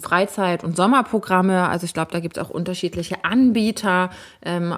Freizeit- 0.00 0.62
und 0.62 0.76
Sommerprogramme. 0.76 1.68
Also 1.68 1.86
ich 1.86 1.94
glaube, 1.94 2.12
da 2.12 2.20
gibt 2.20 2.36
es 2.36 2.44
auch 2.44 2.50
unterschiedliche 2.50 3.24
Anbieter. 3.24 4.10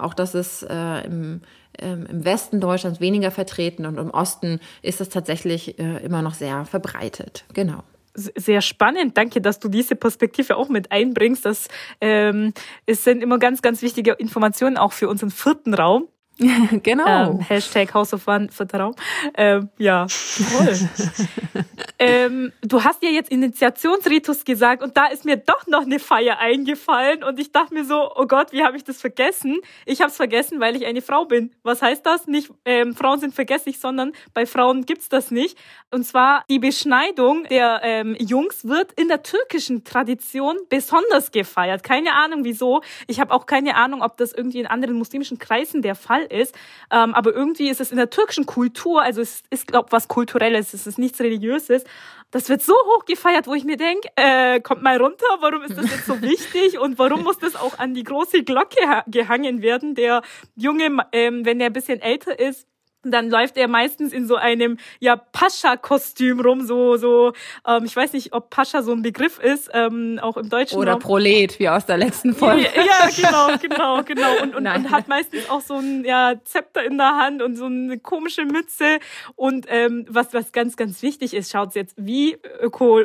auch 0.00 0.14
das 0.14 0.34
ist 0.34 0.62
äh, 0.62 1.04
im 1.04 1.42
ähm, 1.80 2.06
im 2.06 2.24
Westen 2.24 2.60
Deutschlands 2.60 3.00
weniger 3.00 3.30
vertreten 3.30 3.86
und 3.86 3.98
im 3.98 4.10
Osten 4.10 4.60
ist 4.82 5.00
es 5.00 5.08
tatsächlich 5.08 5.78
äh, 5.78 6.04
immer 6.04 6.22
noch 6.22 6.34
sehr 6.34 6.64
verbreitet. 6.64 7.44
Genau. 7.54 7.82
sehr 8.14 8.62
spannend. 8.62 9.16
Danke, 9.16 9.40
dass 9.40 9.60
du 9.60 9.68
diese 9.68 9.94
Perspektive 9.94 10.56
auch 10.56 10.68
mit 10.68 10.90
einbringst. 10.90 11.44
Das 11.44 11.68
ähm, 12.00 12.52
es 12.86 13.04
sind 13.04 13.22
immer 13.22 13.38
ganz, 13.38 13.62
ganz 13.62 13.82
wichtige 13.82 14.12
Informationen 14.12 14.76
auch 14.76 14.92
für 14.92 15.08
unseren 15.08 15.30
vierten 15.30 15.74
Raum. 15.74 16.08
genau. 16.82 17.32
Ähm, 17.32 17.40
Hashtag 17.40 17.92
House 17.94 18.14
of 18.14 18.26
One 18.28 18.48
Vertrauen. 18.50 18.94
Ähm, 19.34 19.70
ja, 19.76 20.06
toll. 20.06 20.78
ähm, 21.98 22.52
du 22.62 22.84
hast 22.84 23.02
ja 23.02 23.10
jetzt 23.10 23.30
Initiationsritus 23.30 24.44
gesagt 24.44 24.82
und 24.82 24.96
da 24.96 25.06
ist 25.06 25.24
mir 25.24 25.36
doch 25.36 25.66
noch 25.66 25.82
eine 25.82 25.98
Feier 25.98 26.38
eingefallen 26.38 27.24
und 27.24 27.40
ich 27.40 27.50
dachte 27.50 27.74
mir 27.74 27.84
so, 27.84 28.10
oh 28.14 28.26
Gott, 28.26 28.52
wie 28.52 28.62
habe 28.62 28.76
ich 28.76 28.84
das 28.84 29.00
vergessen? 29.00 29.58
Ich 29.84 30.00
habe 30.00 30.10
es 30.10 30.16
vergessen, 30.16 30.60
weil 30.60 30.76
ich 30.76 30.86
eine 30.86 31.02
Frau 31.02 31.24
bin. 31.24 31.50
Was 31.64 31.82
heißt 31.82 32.06
das? 32.06 32.28
Nicht 32.28 32.50
ähm, 32.64 32.94
Frauen 32.94 33.18
sind 33.18 33.34
vergesslich, 33.34 33.80
sondern 33.80 34.12
bei 34.32 34.46
Frauen 34.46 34.86
gibt's 34.86 35.08
das 35.08 35.32
nicht. 35.32 35.58
Und 35.90 36.04
zwar 36.04 36.44
die 36.48 36.60
Beschneidung 36.60 37.44
der 37.50 37.80
ähm, 37.82 38.16
Jungs 38.20 38.64
wird 38.64 38.92
in 38.92 39.08
der 39.08 39.24
türkischen 39.24 39.82
Tradition 39.82 40.56
besonders 40.68 41.32
gefeiert. 41.32 41.82
Keine 41.82 42.14
Ahnung 42.14 42.44
wieso. 42.44 42.82
Ich 43.08 43.18
habe 43.18 43.34
auch 43.34 43.46
keine 43.46 43.74
Ahnung, 43.74 44.02
ob 44.02 44.16
das 44.18 44.32
irgendwie 44.32 44.60
in 44.60 44.66
anderen 44.66 44.96
muslimischen 44.96 45.38
Kreisen 45.38 45.82
der 45.82 45.96
Fall 45.96 46.27
ist. 46.30 46.54
Ähm, 46.90 47.14
aber 47.14 47.34
irgendwie 47.34 47.68
ist 47.68 47.80
es 47.80 47.90
in 47.90 47.96
der 47.96 48.10
türkischen 48.10 48.46
Kultur, 48.46 49.02
also 49.02 49.20
es 49.20 49.42
ist, 49.50 49.66
glaube 49.66 49.92
was 49.92 50.08
Kulturelles, 50.08 50.74
es 50.74 50.86
ist 50.86 50.98
nichts 50.98 51.20
Religiöses. 51.20 51.84
Das 52.30 52.48
wird 52.48 52.62
so 52.62 52.74
hoch 52.74 53.06
gefeiert, 53.06 53.46
wo 53.46 53.54
ich 53.54 53.64
mir 53.64 53.78
denke, 53.78 54.08
äh, 54.16 54.60
kommt 54.60 54.82
mal 54.82 54.98
runter, 54.98 55.26
warum 55.40 55.62
ist 55.62 55.78
das 55.78 55.90
jetzt 55.90 56.06
so 56.06 56.20
wichtig 56.20 56.78
und 56.78 56.98
warum 56.98 57.22
muss 57.22 57.38
das 57.38 57.56
auch 57.56 57.78
an 57.78 57.94
die 57.94 58.04
große 58.04 58.42
Glocke 58.44 59.02
gehangen 59.06 59.62
werden? 59.62 59.94
Der 59.94 60.22
Junge, 60.54 61.06
ähm, 61.12 61.44
wenn 61.46 61.60
er 61.60 61.66
ein 61.66 61.72
bisschen 61.72 62.00
älter 62.00 62.38
ist, 62.38 62.66
dann 63.10 63.30
läuft 63.30 63.56
er 63.56 63.68
meistens 63.68 64.12
in 64.12 64.26
so 64.26 64.36
einem 64.36 64.78
ja 65.00 65.16
Pascha-Kostüm 65.16 66.40
rum, 66.40 66.66
so 66.66 66.96
so. 66.96 67.32
Ähm, 67.66 67.84
ich 67.84 67.94
weiß 67.94 68.12
nicht, 68.12 68.32
ob 68.32 68.50
Pascha 68.50 68.82
so 68.82 68.92
ein 68.92 69.02
Begriff 69.02 69.38
ist, 69.38 69.70
ähm, 69.72 70.18
auch 70.22 70.36
im 70.36 70.48
Deutschen. 70.48 70.78
Oder 70.78 70.92
Raum. 70.92 71.00
Prolet, 71.00 71.58
wie 71.58 71.68
aus 71.68 71.86
der 71.86 71.96
letzten 71.96 72.34
Folge. 72.34 72.66
Ja, 72.74 72.82
ja 72.82 73.08
genau, 73.16 73.58
genau, 73.60 74.02
genau. 74.02 74.42
Und, 74.42 74.54
und, 74.54 74.66
und 74.66 74.90
hat 74.90 75.08
meistens 75.08 75.48
auch 75.50 75.60
so 75.60 75.74
ein 75.74 76.04
ja 76.04 76.34
Zepter 76.44 76.84
in 76.84 76.98
der 76.98 77.16
Hand 77.16 77.42
und 77.42 77.56
so 77.56 77.66
eine 77.66 77.98
komische 77.98 78.44
Mütze. 78.44 78.98
Und 79.36 79.66
ähm, 79.68 80.06
was 80.08 80.34
was 80.34 80.52
ganz 80.52 80.76
ganz 80.76 81.02
wichtig 81.02 81.34
ist, 81.34 81.50
schaut 81.50 81.74
jetzt 81.74 81.94
wie 81.96 82.38
öko 82.60 83.00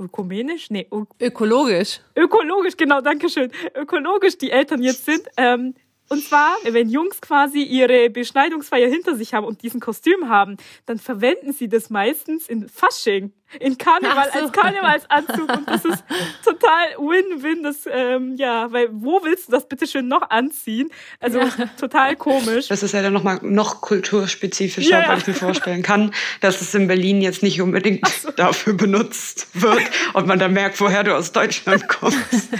ökumenisch? 0.00 0.70
Nee, 0.70 0.88
ökologisch. 1.20 2.00
Ökologisch, 2.16 2.76
genau, 2.76 3.00
danke 3.00 3.28
schön. 3.28 3.52
Ökologisch 3.74 4.38
die 4.38 4.50
Eltern 4.50 4.82
jetzt 4.82 5.04
sind. 5.04 5.22
Ähm, 5.36 5.74
und 6.12 6.24
zwar, 6.24 6.56
wenn 6.64 6.88
Jungs 6.88 7.20
quasi 7.20 7.62
ihre 7.62 8.10
Beschneidungsfeier 8.10 8.88
hinter 8.88 9.14
sich 9.14 9.32
haben 9.32 9.46
und 9.46 9.62
diesen 9.62 9.78
Kostüm 9.78 10.28
haben, 10.28 10.56
dann 10.84 10.98
verwenden 10.98 11.52
sie 11.52 11.68
das 11.68 11.88
meistens 11.88 12.48
in 12.48 12.68
Fasching, 12.68 13.32
in 13.60 13.78
Karneval, 13.78 14.28
so. 14.32 14.40
als 14.40 14.50
Karnevalsanzug. 14.50 15.48
Und 15.56 15.68
das 15.68 15.84
ist 15.84 16.02
total 16.44 16.96
Win-Win. 16.98 17.62
Das, 17.62 17.88
ähm, 17.88 18.34
ja, 18.34 18.72
weil 18.72 18.88
wo 18.90 19.22
willst 19.22 19.46
du 19.46 19.52
das 19.52 19.68
bitte 19.68 19.86
schön 19.86 20.08
noch 20.08 20.30
anziehen? 20.30 20.90
Also 21.20 21.38
ja. 21.38 21.48
total 21.78 22.16
komisch. 22.16 22.66
Das 22.66 22.82
ist 22.82 22.90
ja 22.90 23.02
dann 23.02 23.12
nochmal 23.12 23.38
noch 23.42 23.80
kulturspezifischer, 23.80 25.02
ja, 25.02 25.08
weil 25.08 25.18
ich 25.18 25.28
mir 25.28 25.34
vorstellen 25.34 25.84
kann, 25.84 26.12
dass 26.40 26.60
es 26.60 26.74
in 26.74 26.88
Berlin 26.88 27.22
jetzt 27.22 27.44
nicht 27.44 27.62
unbedingt 27.62 28.08
so. 28.08 28.32
dafür 28.32 28.74
benutzt 28.74 29.46
wird 29.54 29.84
und 30.14 30.26
man 30.26 30.40
dann 30.40 30.54
merkt, 30.54 30.80
woher 30.80 31.04
du 31.04 31.14
aus 31.14 31.30
Deutschland 31.30 31.86
kommst. 31.86 32.18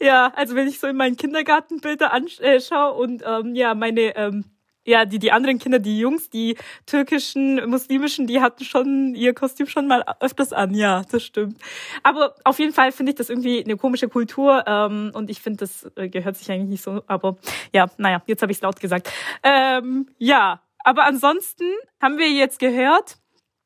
ja, 0.00 0.32
also 0.34 0.54
wenn 0.54 0.68
ich 0.68 0.80
so 0.80 0.86
in 0.86 0.96
meinen 0.96 1.16
Kindergartenbilder 1.16 2.12
anschaue 2.12 2.92
und 2.94 3.22
ähm, 3.26 3.54
ja, 3.54 3.74
meine 3.74 4.16
ähm, 4.16 4.44
ja, 4.84 5.04
die, 5.04 5.18
die 5.18 5.30
anderen 5.30 5.58
Kinder, 5.58 5.78
die 5.78 5.98
Jungs, 5.98 6.30
die 6.30 6.56
türkischen, 6.86 7.68
muslimischen, 7.68 8.26
die 8.26 8.40
hatten 8.40 8.64
schon 8.64 9.14
ihr 9.14 9.34
Kostüm 9.34 9.66
schon 9.66 9.86
mal 9.86 10.04
öfters 10.20 10.52
an. 10.52 10.74
Ja, 10.74 11.02
das 11.10 11.22
stimmt. 11.22 11.58
Aber 12.02 12.34
auf 12.44 12.58
jeden 12.58 12.72
Fall 12.72 12.92
finde 12.92 13.10
ich 13.10 13.16
das 13.16 13.28
irgendwie 13.28 13.62
eine 13.62 13.76
komische 13.76 14.08
Kultur 14.08 14.64
ähm, 14.66 15.12
und 15.14 15.30
ich 15.30 15.40
finde, 15.40 15.58
das 15.58 15.90
äh, 15.96 16.08
gehört 16.08 16.36
sich 16.36 16.50
eigentlich 16.50 16.70
nicht 16.70 16.82
so. 16.82 17.02
Aber 17.06 17.36
ja, 17.72 17.90
naja, 17.98 18.22
jetzt 18.26 18.42
habe 18.42 18.52
ich 18.52 18.58
es 18.58 18.62
laut 18.62 18.80
gesagt. 18.80 19.12
Ähm, 19.42 20.08
ja, 20.18 20.62
aber 20.82 21.04
ansonsten 21.04 21.64
haben 22.00 22.16
wir 22.16 22.30
jetzt 22.30 22.58
gehört, 22.58 23.18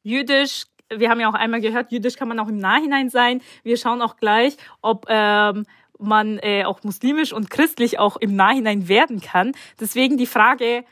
jüdisch, 0.03 0.65
wir 0.91 1.11
haben 1.11 1.21
ja 1.21 1.29
auch 1.29 1.35
einmal 1.35 1.61
gehört, 1.61 1.93
jüdisch 1.93 2.17
kann 2.17 2.29
man 2.29 2.41
auch 2.41 2.49
im 2.49 2.59
Nachhinein 2.59 3.09
sein. 3.09 3.41
Wir 3.63 3.77
schauen 3.77 4.03
auch 4.03 4.17
gleich, 4.17 4.57
ob 4.83 5.07
ähm, 5.09 5.65
man 5.99 6.39
äh, 6.39 6.65
auch 6.65 6.83
muslimisch 6.83 7.33
und 7.33 7.51
christlich 7.51 7.99
auch 7.99 8.17
im 8.17 8.37
Nachhinein 8.37 8.89
werden 8.89 9.21
kann. 9.21 9.53
Deswegen 9.81 10.17
die 10.17 10.27
Frage, 10.27 10.85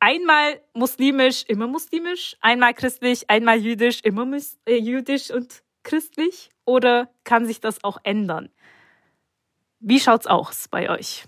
einmal 0.00 0.60
muslimisch, 0.74 1.44
immer 1.48 1.66
muslimisch, 1.66 2.36
einmal 2.40 2.74
christlich, 2.74 3.28
einmal 3.30 3.58
jüdisch, 3.58 4.00
immer 4.02 4.26
äh, 4.66 4.76
jüdisch 4.76 5.30
und 5.30 5.62
christlich? 5.82 6.50
Oder 6.64 7.08
kann 7.24 7.46
sich 7.46 7.60
das 7.60 7.82
auch 7.82 7.98
ändern? 8.02 8.50
Wie 9.80 10.00
schaut's 10.00 10.26
aus 10.26 10.68
bei 10.68 10.90
euch? 10.90 11.24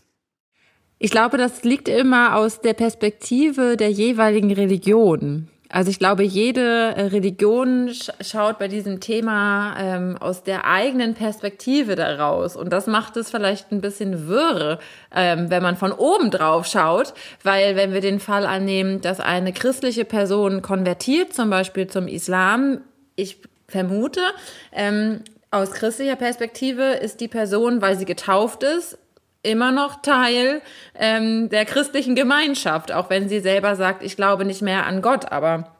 Ich 0.98 1.10
glaube, 1.10 1.38
das 1.38 1.64
liegt 1.64 1.88
immer 1.88 2.36
aus 2.36 2.60
der 2.60 2.74
Perspektive 2.74 3.76
der 3.76 3.90
jeweiligen 3.90 4.52
Religion. 4.52 5.48
Also 5.72 5.90
ich 5.90 6.00
glaube, 6.00 6.24
jede 6.24 6.96
äh, 6.96 7.02
Religion 7.02 7.92
schaut 8.20 8.58
bei 8.58 8.66
diesem 8.66 8.98
Thema 8.98 9.76
ähm, 9.78 10.16
aus 10.18 10.42
der 10.42 10.66
eigenen 10.66 11.14
Perspektive 11.14 11.94
daraus. 11.94 12.56
Und 12.56 12.72
das 12.72 12.88
macht 12.88 13.16
es 13.16 13.30
vielleicht 13.30 13.70
ein 13.70 13.80
bisschen 13.80 14.26
wirr, 14.26 14.80
ähm, 15.14 15.48
wenn 15.48 15.62
man 15.62 15.76
von 15.76 15.92
oben 15.92 16.32
drauf 16.32 16.66
schaut. 16.66 17.14
Weil 17.44 17.76
wenn 17.76 17.92
wir 17.92 18.00
den 18.00 18.18
Fall 18.18 18.46
annehmen, 18.46 19.00
dass 19.00 19.20
eine 19.20 19.52
christliche 19.52 20.04
Person 20.04 20.60
konvertiert, 20.60 21.34
zum 21.34 21.50
Beispiel 21.50 21.86
zum 21.86 22.08
Islam, 22.08 22.80
ich 23.14 23.38
vermute, 23.68 24.22
ähm, 24.72 25.20
aus 25.52 25.70
christlicher 25.70 26.16
Perspektive 26.16 26.82
ist 26.82 27.20
die 27.20 27.28
Person, 27.28 27.80
weil 27.80 27.96
sie 27.96 28.06
getauft 28.06 28.64
ist, 28.64 28.98
immer 29.42 29.72
noch 29.72 30.02
Teil 30.02 30.62
ähm, 30.94 31.48
der 31.48 31.64
christlichen 31.64 32.14
Gemeinschaft, 32.14 32.92
auch 32.92 33.10
wenn 33.10 33.28
sie 33.28 33.40
selber 33.40 33.76
sagt, 33.76 34.02
ich 34.02 34.16
glaube 34.16 34.44
nicht 34.44 34.62
mehr 34.62 34.86
an 34.86 35.02
Gott. 35.02 35.32
Aber 35.32 35.72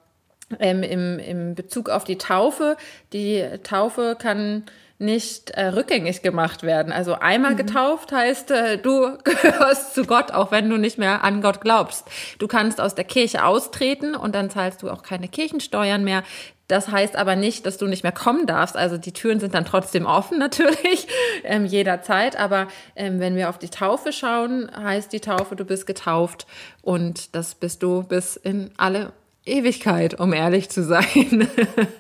ähm, 0.59 0.83
im, 0.83 1.19
im 1.19 1.55
Bezug 1.55 1.89
auf 1.89 2.05
die 2.05 2.19
Taufe, 2.19 2.77
die 3.13 3.45
Taufe 3.63 4.17
kann 4.19 4.65
nicht 5.01 5.51
äh, 5.53 5.69
rückgängig 5.69 6.21
gemacht 6.21 6.63
werden. 6.63 6.93
Also 6.93 7.15
einmal 7.15 7.53
mhm. 7.53 7.57
getauft 7.57 8.13
heißt, 8.13 8.51
äh, 8.51 8.79
du 8.79 9.17
gehörst 9.25 9.95
zu 9.95 10.05
Gott, 10.05 10.31
auch 10.33 10.51
wenn 10.51 10.69
du 10.69 10.77
nicht 10.77 10.99
mehr 10.99 11.25
an 11.25 11.41
Gott 11.41 11.63
glaubst. 11.63 12.07
Du 12.39 12.47
kannst 12.47 12.81
aus 12.81 12.95
der 12.95 13.05
Kirche 13.05 13.45
austreten 13.45 14.15
und 14.15 14.35
dann 14.35 14.51
zahlst 14.51 14.83
du 14.83 14.91
auch 14.91 15.03
keine 15.03 15.29
Kirchensteuern 15.29 16.05
mehr. 16.05 16.23
Das 16.71 16.89
heißt 16.89 17.17
aber 17.17 17.35
nicht, 17.35 17.67
dass 17.67 17.79
du 17.79 17.87
nicht 17.87 18.05
mehr 18.05 18.13
kommen 18.13 18.47
darfst. 18.47 18.77
Also 18.77 18.97
die 18.97 19.13
Türen 19.13 19.41
sind 19.41 19.55
dann 19.55 19.65
trotzdem 19.65 20.07
offen 20.07 20.39
natürlich, 20.39 21.09
ähm, 21.43 21.67
jederzeit. 21.67 22.37
Aber 22.37 22.69
ähm, 22.95 23.19
wenn 23.19 23.35
wir 23.35 23.49
auf 23.49 23.59
die 23.59 23.71
Taufe 23.71 24.13
schauen, 24.13 24.71
heißt 24.75 25.13
die 25.13 25.21
Taufe, 25.21 25.57
du 25.57 25.65
bist 25.65 25.87
getauft 25.87 26.47
und 26.83 27.35
das 27.35 27.57
bist 27.57 27.83
du 27.83 28.05
bis 28.05 28.37
in 28.37 28.71
alle 28.77 29.13
Ewigkeit, 29.45 30.21
um 30.21 30.33
ehrlich 30.33 30.69
zu 30.69 30.85
sein. 30.85 31.49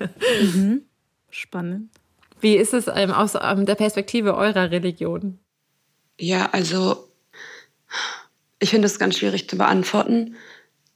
mhm. 0.41 0.83
Spannend. 1.31 1.91
Wie 2.41 2.57
ist 2.57 2.73
es 2.73 2.87
ähm, 2.87 3.11
aus 3.11 3.35
ähm, 3.41 3.67
der 3.67 3.75
Perspektive 3.75 4.37
eurer 4.37 4.71
Religion? 4.71 5.41
Ja, 6.19 6.51
also 6.53 7.09
ich 8.61 8.71
finde 8.71 8.87
es 8.87 8.99
ganz 8.99 9.19
schwierig 9.19 9.49
zu 9.49 9.57
beantworten, 9.57 10.37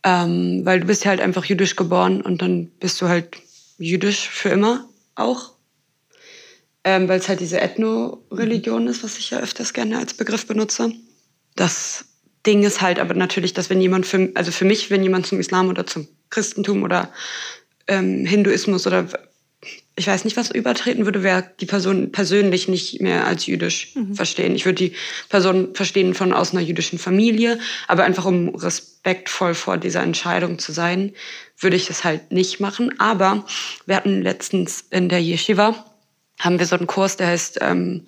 ähm, 0.05 0.61
weil 0.65 0.81
du 0.81 0.87
bist 0.87 1.05
ja 1.05 1.11
halt 1.11 1.21
einfach 1.21 1.45
jüdisch 1.45 1.77
geboren 1.77 2.21
und 2.21 2.41
dann 2.41 2.69
bist 2.79 3.01
du 3.03 3.09
halt 3.09 3.43
jüdisch 3.79 4.29
für 4.29 4.51
immer 4.51 4.89
auch. 5.15 5.55
Ähm, 6.87 7.09
weil 7.09 7.19
es 7.19 7.29
halt 7.29 7.41
diese 7.41 7.61
Ethno-Religion 7.61 8.89
ist, 8.89 9.03
was 9.03 9.17
ich 9.17 9.31
ja 9.31 9.41
öfters 9.41 9.73
gerne 9.73 9.99
als 9.99 10.13
Begriff 10.13 10.47
benutze. 10.47 10.93
Das 11.57 12.05
Ding 12.47 12.63
ist 12.63 12.83
halt 12.83 12.99
aber 12.99 13.15
natürlich, 13.15 13.55
dass 13.55 13.71
wenn 13.71 13.81
jemand 13.81 14.07
für, 14.07 14.31
also 14.35 14.53
für 14.53 14.67
mich, 14.67 14.91
wenn 14.91 15.03
jemand 15.03 15.27
zum 15.27 15.41
Islam 15.41 15.69
oder 15.69 15.87
zum 15.87 16.09
Christentum 16.29 16.83
oder 16.83 17.11
ähm, 17.89 18.27
Hinduismus 18.27 18.87
oder 18.87 19.09
ich 19.97 20.07
weiß 20.07 20.25
nicht, 20.25 20.37
was 20.37 20.51
übertreten 20.51 21.05
würde, 21.05 21.23
wäre 21.23 21.49
die 21.61 21.67
Person 21.67 22.11
persönlich 22.11 22.69
nicht 22.69 23.01
mehr 23.01 23.27
als 23.27 23.47
jüdisch 23.47 23.95
mhm. 23.95 24.15
verstehen. 24.15 24.55
Ich 24.57 24.65
würde 24.65 24.89
die 24.89 24.93
Person 25.29 25.75
verstehen 25.75 26.15
von 26.15 26.33
aus 26.33 26.53
einer 26.53 26.61
jüdischen 26.61 26.99
Familie, 26.99 27.61
aber 27.87 28.05
einfach 28.05 28.25
um 28.25 28.55
respektvoll 28.55 29.55
vor 29.55 29.79
dieser 29.79 30.03
Entscheidung 30.03 30.59
zu 30.59 30.73
sein, 30.73 31.13
würde 31.59 31.77
ich 31.77 31.87
das 31.87 32.05
halt 32.05 32.33
nicht 32.33 32.61
machen. 32.61 32.99
Aber 32.99 33.45
wir 33.87 33.97
hatten 33.97 34.23
letztens 34.23 34.85
in 34.90 35.09
der 35.09 35.21
Yeshiva, 35.21 35.85
haben 36.40 36.59
wir 36.59 36.67
so 36.67 36.77
einen 36.77 36.87
Kurs, 36.87 37.17
der 37.17 37.29
heißt 37.29 37.59
ähm, 37.61 38.07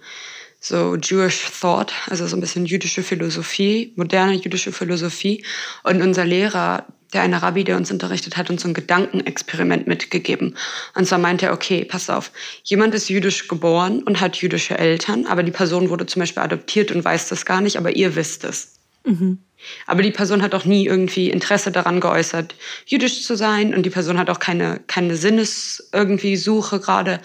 so 0.61 0.97
Jewish 0.97 1.45
Thought, 1.61 1.93
also 2.07 2.27
so 2.27 2.37
ein 2.37 2.41
bisschen 2.41 2.67
jüdische 2.67 3.03
Philosophie, 3.03 3.93
moderne 3.97 4.35
jüdische 4.35 4.73
Philosophie. 4.73 5.45
Und 5.85 6.03
unser 6.03 6.25
Lehrer, 6.25 6.87
der 7.13 7.23
eine 7.23 7.41
Rabbi, 7.41 7.63
der 7.63 7.77
uns 7.77 7.93
unterrichtet 7.93 8.37
hat, 8.37 8.51
uns 8.51 8.63
so 8.63 8.69
ein 8.69 8.75
Gedankenexperiment 8.75 9.87
mitgegeben. 9.87 10.57
Und 10.95 11.07
zwar 11.07 11.19
meinte 11.19 11.47
er, 11.47 11.53
okay, 11.53 11.85
pass 11.85 12.11
auf, 12.11 12.33
jemand 12.65 12.95
ist 12.95 13.09
jüdisch 13.09 13.47
geboren 13.47 14.03
und 14.03 14.21
hat 14.21 14.37
jüdische 14.37 14.77
Eltern, 14.77 15.27
aber 15.27 15.43
die 15.43 15.53
Person 15.53 15.89
wurde 15.89 16.07
zum 16.07 16.21
Beispiel 16.21 16.43
adoptiert 16.43 16.91
und 16.91 17.05
weiß 17.05 17.29
das 17.29 17.47
gar 17.47 17.61
nicht, 17.61 17.77
aber 17.77 17.95
ihr 17.95 18.17
wisst 18.17 18.45
es. 18.45 18.76
Mhm. 19.07 19.39
Aber 19.87 20.03
die 20.03 20.11
Person 20.11 20.43
hat 20.43 20.55
auch 20.55 20.65
nie 20.65 20.87
irgendwie 20.87 21.31
Interesse 21.31 21.73
daran 21.73 22.01
geäußert, 22.01 22.55
jüdisch 22.85 23.23
zu 23.23 23.37
sein. 23.37 23.75
Und 23.75 23.85
die 23.85 23.91
Person 23.91 24.19
hat 24.19 24.29
auch 24.29 24.39
keine, 24.39 24.81
keine 24.87 25.17
Sinnes 25.17 25.89
irgendwie 25.93 26.37
Suche 26.37 26.81
gerade. 26.81 27.21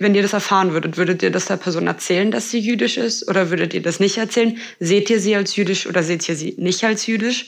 Wenn 0.00 0.14
ihr 0.14 0.22
das 0.22 0.32
erfahren 0.32 0.72
würdet, 0.72 0.96
würdet 0.96 1.24
ihr 1.24 1.32
das 1.32 1.46
der 1.46 1.56
Person 1.56 1.88
erzählen, 1.88 2.30
dass 2.30 2.52
sie 2.52 2.60
jüdisch 2.60 2.96
ist? 2.96 3.28
Oder 3.28 3.50
würdet 3.50 3.74
ihr 3.74 3.82
das 3.82 3.98
nicht 3.98 4.16
erzählen? 4.16 4.56
Seht 4.78 5.10
ihr 5.10 5.20
sie 5.20 5.34
als 5.34 5.56
jüdisch 5.56 5.88
oder 5.88 6.04
seht 6.04 6.28
ihr 6.28 6.36
sie 6.36 6.54
nicht 6.56 6.84
als 6.84 7.06
jüdisch? 7.06 7.46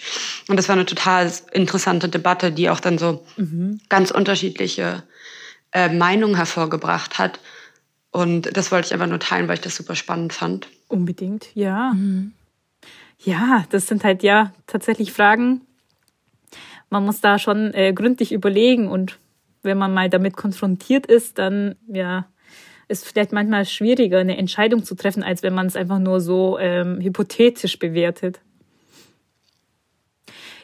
Und 0.49 0.57
das 0.57 0.69
war 0.69 0.75
eine 0.75 0.87
total 0.87 1.31
interessante 1.53 2.09
Debatte, 2.09 2.51
die 2.51 2.69
auch 2.69 2.81
dann 2.81 2.99
so 2.99 3.25
mhm. 3.37 3.81
ganz 3.89 4.11
unterschiedliche 4.11 5.05
äh, 5.71 5.89
Meinungen 5.89 6.35
hervorgebracht 6.35 7.19
hat. 7.19 7.39
Und 8.11 8.57
das 8.57 8.73
wollte 8.73 8.87
ich 8.87 8.93
einfach 8.93 9.07
nur 9.07 9.21
teilen, 9.21 9.47
weil 9.47 9.55
ich 9.55 9.61
das 9.61 9.77
super 9.77 9.95
spannend 9.95 10.33
fand. 10.33 10.67
Unbedingt, 10.89 11.55
ja. 11.55 11.93
Mhm. 11.95 12.33
Ja, 13.23 13.65
das 13.71 13.87
sind 13.87 14.05
halt 14.05 14.23
ja 14.23 14.53
tatsächlich 14.67 15.13
Fragen. 15.13 15.63
Man 16.89 17.05
muss 17.05 17.21
da 17.21 17.39
schon 17.39 17.73
äh, 17.75 17.93
gründlich 17.93 18.33
überlegen 18.33 18.89
und 18.89 19.19
wenn 19.63 19.79
man 19.79 19.93
mal 19.93 20.09
damit 20.09 20.37
konfrontiert 20.37 21.07
ist, 21.07 21.39
dann 21.39 21.77
ja 21.87 22.27
ist 22.89 23.07
vielleicht 23.07 23.33
manchmal 23.33 23.65
schwieriger, 23.67 24.19
eine 24.19 24.37
Entscheidung 24.37 24.83
zu 24.83 24.97
treffen, 24.97 25.23
als 25.23 25.45
wenn 25.45 25.55
man 25.55 25.67
es 25.67 25.77
einfach 25.77 26.01
nur 26.01 26.21
so 26.21 26.59
ähm, 26.59 27.01
hypothetisch 27.01 27.79
bewertet. 27.79 28.41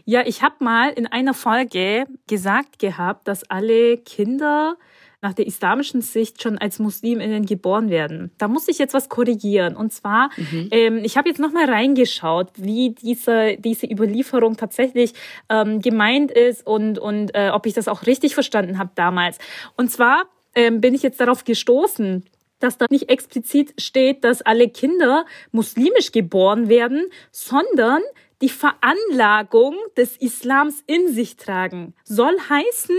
Ja, 0.04 0.22
ich 0.26 0.42
habe 0.42 0.56
mal 0.60 0.90
in 0.90 1.06
einer 1.06 1.34
Folge 1.34 2.06
gesagt 2.26 2.80
gehabt, 2.80 3.28
dass 3.28 3.48
alle 3.48 3.96
Kinder 3.98 4.76
nach 5.26 5.34
der 5.34 5.46
islamischen 5.48 6.02
Sicht 6.02 6.40
schon 6.40 6.56
als 6.56 6.78
Musliminnen 6.78 7.46
geboren 7.46 7.90
werden. 7.90 8.30
Da 8.38 8.46
muss 8.46 8.68
ich 8.68 8.78
jetzt 8.78 8.94
was 8.94 9.08
korrigieren. 9.08 9.74
Und 9.74 9.92
zwar, 9.92 10.30
mhm. 10.36 10.68
ähm, 10.70 10.98
ich 11.02 11.16
habe 11.16 11.28
jetzt 11.28 11.40
nochmal 11.40 11.68
reingeschaut, 11.68 12.50
wie 12.54 12.90
diese, 12.90 13.56
diese 13.58 13.86
Überlieferung 13.86 14.56
tatsächlich 14.56 15.14
ähm, 15.48 15.80
gemeint 15.80 16.30
ist 16.30 16.64
und, 16.64 17.00
und 17.00 17.34
äh, 17.34 17.50
ob 17.52 17.66
ich 17.66 17.74
das 17.74 17.88
auch 17.88 18.06
richtig 18.06 18.34
verstanden 18.34 18.78
habe 18.78 18.90
damals. 18.94 19.38
Und 19.76 19.90
zwar 19.90 20.26
ähm, 20.54 20.80
bin 20.80 20.94
ich 20.94 21.02
jetzt 21.02 21.20
darauf 21.20 21.42
gestoßen, 21.42 22.24
dass 22.60 22.78
da 22.78 22.86
nicht 22.88 23.10
explizit 23.10 23.74
steht, 23.80 24.22
dass 24.22 24.42
alle 24.42 24.68
Kinder 24.68 25.26
muslimisch 25.50 26.12
geboren 26.12 26.68
werden, 26.68 27.06
sondern 27.32 28.00
die 28.42 28.48
Veranlagung 28.48 29.74
des 29.96 30.16
Islams 30.18 30.84
in 30.86 31.12
sich 31.12 31.36
tragen. 31.36 31.94
Soll 32.04 32.36
heißen, 32.48 32.96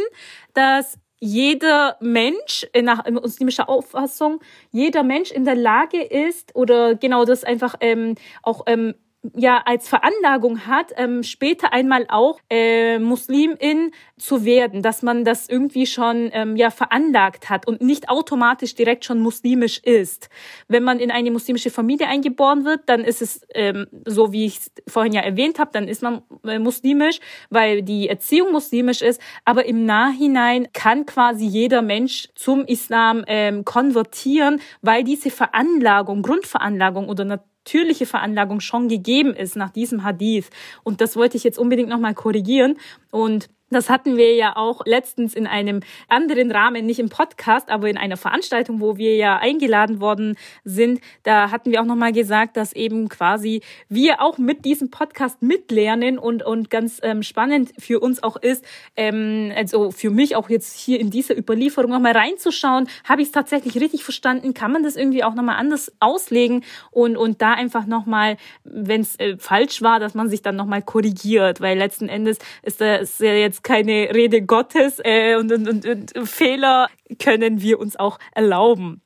dass 0.54 0.98
jeder 1.20 1.98
Mensch 2.00 2.68
nach 2.80 3.10
muslimischer 3.10 3.70
Auffassung, 3.70 4.40
jeder 4.72 5.04
Mensch 5.04 5.32
in 5.32 5.46
der 5.46 5.56
Lage 5.56 6.02
ist 6.02 6.56
oder 6.56 6.96
genau 6.96 7.26
das 7.26 7.44
einfach 7.44 7.76
ähm, 7.82 8.16
auch 8.44 8.64
ähm, 8.68 8.94
ja 9.36 9.62
als 9.66 9.88
Veranlagung 9.88 10.68
hat, 10.68 10.94
ähm, 10.96 11.24
später 11.24 11.74
einmal 11.74 12.06
auch 12.10 12.40
äh, 12.50 13.00
Muslimin 13.00 13.92
zu 14.18 14.46
werden, 14.46 14.82
dass 14.82 15.02
man 15.04 15.24
das 15.24 15.50
irgendwie 15.50 15.86
schon 15.86 16.30
ähm, 16.34 16.56
ja 16.56 16.70
veranlagt 16.70 17.50
hat 17.50 17.68
und 17.68 17.82
nicht 17.82 18.10
automatisch 18.10 18.76
direkt 18.76 19.06
schon 19.06 19.20
muslimisch 19.20 19.80
ist. 19.80 20.30
Wenn 20.68 20.84
man 20.84 21.00
in 21.00 21.12
eine 21.12 21.32
muslimische 21.32 21.70
Familie 21.70 22.08
eingeboren 22.08 22.66
wird, 22.66 22.82
dann 22.88 23.02
ist 23.04 23.22
es 23.22 23.42
ähm, 23.54 23.88
so, 24.06 24.32
wie 24.32 24.46
ich 24.46 24.60
vorhin 24.88 25.14
ja 25.14 25.22
erwähnt 25.22 25.60
habe, 25.60 25.72
dann 25.74 25.88
ist 25.88 26.02
man 26.02 26.22
äh, 26.46 26.60
muslimisch, 26.60 27.20
weil 27.50 27.84
die 27.84 28.10
Erziehung 28.10 28.52
muslimisch 28.52 29.02
ist. 29.02 29.22
Aber 29.46 29.66
im 29.66 29.86
Nachhinein 29.86 30.68
kann 30.74 31.06
quasi 31.06 31.46
jeder 31.46 31.82
Mensch 31.82 32.30
zum 32.36 32.66
Islam 32.66 33.24
ähm, 33.28 33.66
konvertieren, 33.66 34.62
weil 34.82 35.04
diese 35.04 35.30
Veranlagung, 35.30 36.22
Grundveranlagung 36.22 37.10
oder 37.10 37.26
natürliche 37.68 38.06
Veranlagung 38.06 38.62
schon 38.62 38.88
gegeben 38.88 39.34
ist 39.36 39.58
nach 39.58 39.70
diesem 39.70 40.06
Hadith. 40.06 40.50
Und 40.84 41.02
das 41.02 41.18
wollte 41.18 41.36
ich 41.36 41.44
jetzt 41.44 41.60
unbedingt 41.60 41.90
nochmal 41.90 42.14
korrigieren. 42.14 42.78
Und 43.12 43.50
das 43.70 43.90
hatten 43.90 44.16
wir 44.16 44.34
ja 44.36 44.56
auch 44.56 44.86
letztens 44.86 45.34
in 45.34 45.46
einem 45.48 45.82
anderen 46.08 46.52
Rahmen, 46.52 46.86
nicht 46.86 47.00
im 47.00 47.10
Podcast, 47.10 47.70
aber 47.70 47.90
in 47.90 47.98
einer 47.98 48.18
Veranstaltung, 48.18 48.80
wo 48.80 48.98
wir 48.98 49.16
ja 49.16 49.38
eingeladen 49.38 50.00
worden 50.00 50.38
sind. 50.64 51.02
Da 51.24 51.52
hatten 51.52 51.72
wir 51.72 51.82
auch 51.82 51.86
nochmal 51.86 52.14
gesagt, 52.14 52.56
dass 52.56 52.74
eben 52.74 53.10
quasi 53.10 53.62
wir 53.90 54.22
auch 54.22 54.38
mit 54.38 54.64
diesem 54.66 54.90
Podcast 54.90 55.42
mitlernen 55.42 56.18
und, 56.18 56.44
und 56.44 56.70
ganz 56.70 57.00
ähm, 57.04 57.24
spannend 57.24 57.74
für 57.78 58.00
uns 58.00 58.24
auch 58.24 58.38
ist, 58.38 58.64
ähm, 58.96 59.52
also 59.56 59.92
für 59.92 60.10
mich 60.10 60.36
auch 60.36 60.50
jetzt 60.50 60.78
hier 60.78 61.00
in 61.00 61.10
dieser 61.10 61.38
Überlieferung 61.38 61.92
nochmal 61.92 62.14
reinzuschauen, 62.14 62.88
habe 63.04 63.22
ich 63.22 63.28
es 63.28 63.32
tatsächlich 63.34 63.76
richtig 63.82 64.04
verstanden? 64.04 64.54
Kann 64.54 64.72
man 64.72 64.84
das 64.84 64.96
irgendwie 64.96 65.24
auch 65.24 65.34
nochmal 65.34 65.58
anders 65.58 65.92
auslegen 66.00 66.64
und, 66.92 67.18
und 67.18 67.42
da 67.42 67.54
einfach 67.54 67.86
nochmal, 67.86 68.38
wenn 68.64 69.02
es 69.02 69.18
äh, 69.20 69.38
falsch 69.38 69.82
war, 69.82 70.00
dass 70.00 70.14
man 70.14 70.30
sich 70.30 70.42
dann 70.42 70.56
nochmal 70.56 70.82
korrigiert, 70.82 71.60
weil 71.60 71.78
letzten 71.78 72.08
Endes 72.08 72.40
ist 72.64 72.80
das 72.82 73.20
ja 73.20 73.34
jetzt 73.34 73.57
jetzt 73.58 73.64
keine 73.64 74.14
Rede 74.14 74.42
Gottes 74.42 75.00
äh, 75.04 75.36
und, 75.36 75.52
und, 75.52 75.68
und, 75.68 76.16
und 76.16 76.30
Fehler 76.30 76.88
können 77.20 77.62
wir 77.62 77.80
uns 77.80 77.96
auch 77.96 78.20
erlauben. 78.34 79.02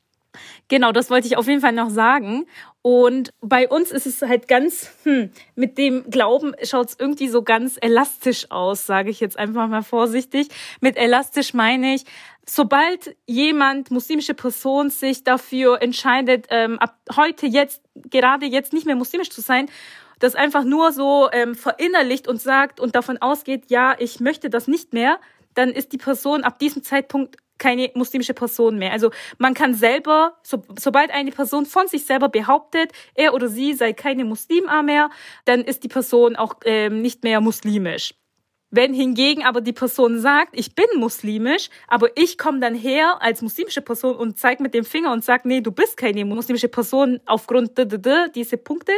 Genau, 0.69 0.93
das 0.93 1.09
wollte 1.09 1.27
ich 1.27 1.35
auf 1.35 1.47
jeden 1.47 1.59
Fall 1.59 1.73
noch 1.73 1.89
sagen. 1.89 2.45
Und 2.81 3.33
bei 3.41 3.67
uns 3.67 3.91
ist 3.91 4.05
es 4.07 4.21
halt 4.21 4.47
ganz, 4.47 4.89
hm, 5.03 5.29
mit 5.55 5.77
dem 5.77 6.09
Glauben 6.09 6.53
schaut 6.63 6.89
es 6.89 6.95
irgendwie 6.97 7.27
so 7.27 7.43
ganz 7.43 7.77
elastisch 7.79 8.49
aus, 8.49 8.85
sage 8.85 9.09
ich 9.09 9.19
jetzt 9.19 9.37
einfach 9.37 9.67
mal 9.67 9.83
vorsichtig. 9.83 10.47
Mit 10.79 10.97
elastisch 10.97 11.53
meine 11.53 11.95
ich, 11.95 12.05
sobald 12.45 13.15
jemand, 13.27 13.91
muslimische 13.91 14.33
Person, 14.33 14.89
sich 14.89 15.23
dafür 15.23 15.81
entscheidet, 15.81 16.47
ähm, 16.49 16.79
ab 16.79 16.97
heute 17.15 17.45
jetzt, 17.45 17.83
gerade 18.09 18.45
jetzt 18.45 18.73
nicht 18.73 18.85
mehr 18.85 18.95
muslimisch 18.95 19.29
zu 19.29 19.41
sein 19.41 19.67
das 20.21 20.35
einfach 20.35 20.63
nur 20.63 20.91
so 20.91 21.29
ähm, 21.31 21.55
verinnerlicht 21.55 22.27
und 22.27 22.39
sagt 22.39 22.79
und 22.79 22.95
davon 22.95 23.17
ausgeht, 23.17 23.65
ja, 23.69 23.95
ich 23.97 24.19
möchte 24.19 24.49
das 24.49 24.67
nicht 24.67 24.93
mehr, 24.93 25.19
dann 25.55 25.69
ist 25.69 25.91
die 25.91 25.97
Person 25.97 26.43
ab 26.43 26.59
diesem 26.59 26.83
Zeitpunkt 26.83 27.35
keine 27.57 27.91
muslimische 27.93 28.33
Person 28.33 28.79
mehr. 28.79 28.91
Also 28.91 29.11
man 29.37 29.53
kann 29.53 29.73
selber, 29.73 30.37
so, 30.41 30.63
sobald 30.79 31.11
eine 31.11 31.31
Person 31.31 31.65
von 31.65 31.87
sich 31.87 32.05
selber 32.05 32.29
behauptet, 32.29 32.91
er 33.13 33.33
oder 33.33 33.49
sie 33.49 33.73
sei 33.73 33.93
keine 33.93 34.25
Muslima 34.25 34.81
mehr, 34.81 35.09
dann 35.45 35.61
ist 35.61 35.83
die 35.83 35.87
Person 35.87 36.35
auch 36.35 36.55
ähm, 36.65 37.01
nicht 37.01 37.23
mehr 37.23 37.41
muslimisch. 37.41 38.15
Wenn 38.71 38.93
hingegen 38.93 39.43
aber 39.43 39.59
die 39.59 39.73
Person 39.73 40.19
sagt, 40.19 40.57
ich 40.57 40.75
bin 40.75 40.85
muslimisch, 40.95 41.69
aber 41.87 42.07
ich 42.15 42.37
komme 42.37 42.61
dann 42.61 42.73
her 42.73 43.17
als 43.19 43.41
muslimische 43.41 43.81
Person 43.81 44.15
und 44.15 44.39
zeige 44.39 44.63
mit 44.63 44.73
dem 44.73 44.85
Finger 44.85 45.11
und 45.11 45.25
sage, 45.25 45.45
nee, 45.45 45.59
du 45.59 45.71
bist 45.71 45.97
keine 45.97 46.23
muslimische 46.23 46.69
Person 46.69 47.19
aufgrund 47.25 47.73
diese 48.33 48.57
Punkte, 48.57 48.93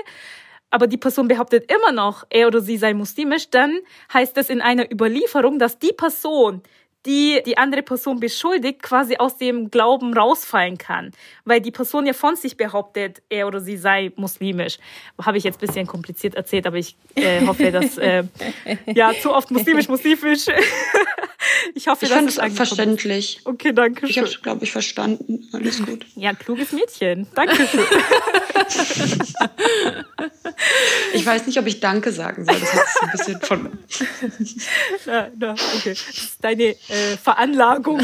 aber 0.74 0.88
die 0.88 0.98
Person 0.98 1.28
behauptet 1.28 1.72
immer 1.72 1.92
noch, 1.92 2.26
er 2.32 2.48
oder 2.48 2.60
sie 2.60 2.78
sei 2.78 2.96
muslimisch, 2.96 3.50
dann 3.52 3.78
heißt 4.12 4.36
es 4.40 4.50
in 4.50 4.60
einer 4.60 4.92
Überlieferung, 4.92 5.60
dass 5.60 5.78
die 5.78 5.94
Person, 5.96 6.64
die 7.06 7.42
die 7.46 7.60
andere 7.60 7.84
Person 7.84 8.20
beschuldigt, 8.20 8.82
quasi 8.82 9.18
aus 9.18 9.38
dem 9.38 9.70
Glauben 9.70 10.18
rausfallen 10.18 10.80
kann. 10.80 11.12
Weil 11.46 11.62
die 11.62 11.70
Person 11.70 12.08
ja 12.08 12.14
von 12.14 12.36
sich 12.36 12.58
behauptet, 12.58 13.22
er 13.30 13.46
oder 13.46 13.60
sie 13.60 13.78
sei 13.78 14.12
muslimisch. 14.16 14.80
Habe 15.22 15.38
ich 15.38 15.44
jetzt 15.44 15.58
ein 15.58 15.68
bisschen 15.68 15.86
kompliziert 15.86 16.34
erzählt, 16.34 16.66
aber 16.66 16.78
ich 16.78 16.96
äh, 17.14 17.46
hoffe, 17.46 17.72
dass 17.72 18.00
äh, 18.00 18.24
ja 18.88 19.12
zu 19.14 19.32
oft 19.32 19.52
muslimisch, 19.52 19.88
muslimisch. 19.90 20.48
Ich 21.76 21.88
hoffe, 21.88 22.06
ich 22.06 22.12
das 22.12 22.38
ist 22.38 22.56
verständlich. 22.56 23.42
Okay, 23.46 23.74
danke 23.74 24.02
schön. 24.02 24.10
Ich 24.10 24.18
habe 24.18 24.28
es, 24.28 24.42
glaube 24.42 24.64
ich, 24.64 24.72
verstanden. 24.72 25.48
Alles 25.52 25.86
gut. 25.86 26.06
Ja, 26.16 26.34
kluges 26.34 26.72
Mädchen. 26.72 27.28
Danke 27.34 27.68
schön. 27.68 27.84
ich 31.14 31.26
weiß 31.26 31.48
nicht, 31.48 31.60
ob 31.60 31.66
ich 31.66 31.80
Danke 31.80 32.12
sagen 32.12 32.46
soll. 32.46 32.60
Das 32.60 32.74
hat 32.74 32.86
ein 33.02 33.12
bisschen 33.12 33.42
von. 33.42 33.72
na, 35.06 35.30
na, 35.38 35.54
okay. 35.54 35.90
Das 35.90 36.10
ist 36.10 36.44
deine 36.44 36.64
äh, 36.64 37.18
Veranlagung. 37.22 38.02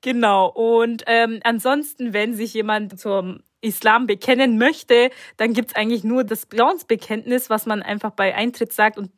genau. 0.00 0.48
Und 0.48 1.04
ähm, 1.06 1.40
ansonsten, 1.44 2.12
wenn 2.12 2.34
sich 2.34 2.54
jemand 2.54 2.98
zum 2.98 3.40
Islam 3.60 4.06
bekennen 4.06 4.58
möchte, 4.58 5.10
dann 5.36 5.54
gibt's 5.54 5.74
eigentlich 5.74 6.04
nur 6.04 6.24
das 6.24 6.48
Glaubensbekenntnis, 6.48 7.50
was 7.50 7.66
man 7.66 7.82
einfach 7.82 8.10
bei 8.10 8.34
Eintritt 8.34 8.72
sagt. 8.72 8.98
Und 8.98 9.10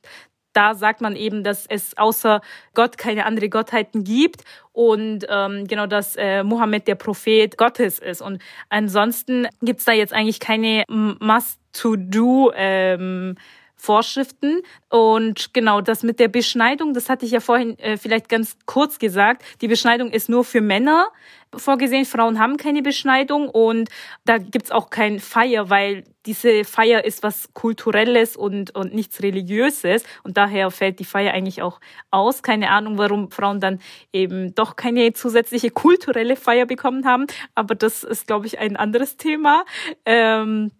da 0.56 0.74
sagt 0.74 1.00
man 1.02 1.16
eben, 1.16 1.44
dass 1.44 1.66
es 1.66 1.96
außer 1.98 2.40
Gott 2.74 2.96
keine 2.96 3.26
andere 3.26 3.50
Gottheiten 3.50 4.04
gibt 4.04 4.42
und 4.72 5.26
ähm, 5.28 5.66
genau, 5.66 5.86
dass 5.86 6.16
äh, 6.16 6.42
Mohammed 6.42 6.88
der 6.88 6.94
Prophet 6.94 7.58
Gottes 7.58 7.98
ist. 7.98 8.22
Und 8.22 8.42
ansonsten 8.70 9.48
gibt's 9.60 9.84
da 9.84 9.92
jetzt 9.92 10.12
eigentlich 10.14 10.40
keine 10.40 10.84
Must-to-Do. 10.88 12.52
Ähm, 12.54 13.36
Vorschriften. 13.76 14.62
Und 14.88 15.52
genau 15.54 15.80
das 15.80 16.02
mit 16.02 16.18
der 16.18 16.28
Beschneidung, 16.28 16.94
das 16.94 17.08
hatte 17.08 17.26
ich 17.26 17.32
ja 17.32 17.40
vorhin 17.40 17.78
äh, 17.78 17.96
vielleicht 17.96 18.28
ganz 18.28 18.56
kurz 18.66 18.98
gesagt. 18.98 19.44
Die 19.60 19.68
Beschneidung 19.68 20.10
ist 20.10 20.28
nur 20.28 20.44
für 20.44 20.60
Männer 20.60 21.08
vorgesehen. 21.54 22.04
Frauen 22.04 22.38
haben 22.38 22.56
keine 22.56 22.82
Beschneidung 22.82 23.48
und 23.48 23.88
da 24.24 24.38
gibt's 24.38 24.70
auch 24.70 24.90
kein 24.90 25.20
Feier, 25.20 25.70
weil 25.70 26.04
diese 26.26 26.64
Feier 26.64 27.04
ist 27.04 27.22
was 27.22 27.52
Kulturelles 27.54 28.36
und, 28.36 28.74
und 28.74 28.94
nichts 28.94 29.22
Religiöses. 29.22 30.02
Und 30.24 30.36
daher 30.36 30.70
fällt 30.70 30.98
die 30.98 31.04
Feier 31.04 31.32
eigentlich 31.32 31.62
auch 31.62 31.80
aus. 32.10 32.42
Keine 32.42 32.70
Ahnung, 32.70 32.98
warum 32.98 33.30
Frauen 33.30 33.60
dann 33.60 33.78
eben 34.12 34.54
doch 34.54 34.76
keine 34.76 35.12
zusätzliche 35.12 35.70
kulturelle 35.70 36.34
Feier 36.34 36.66
bekommen 36.66 37.06
haben. 37.06 37.26
Aber 37.54 37.74
das 37.74 38.02
ist, 38.02 38.26
glaube 38.26 38.46
ich, 38.46 38.58
ein 38.58 38.76
anderes 38.76 39.16
Thema. 39.16 39.64
Ähm 40.04 40.72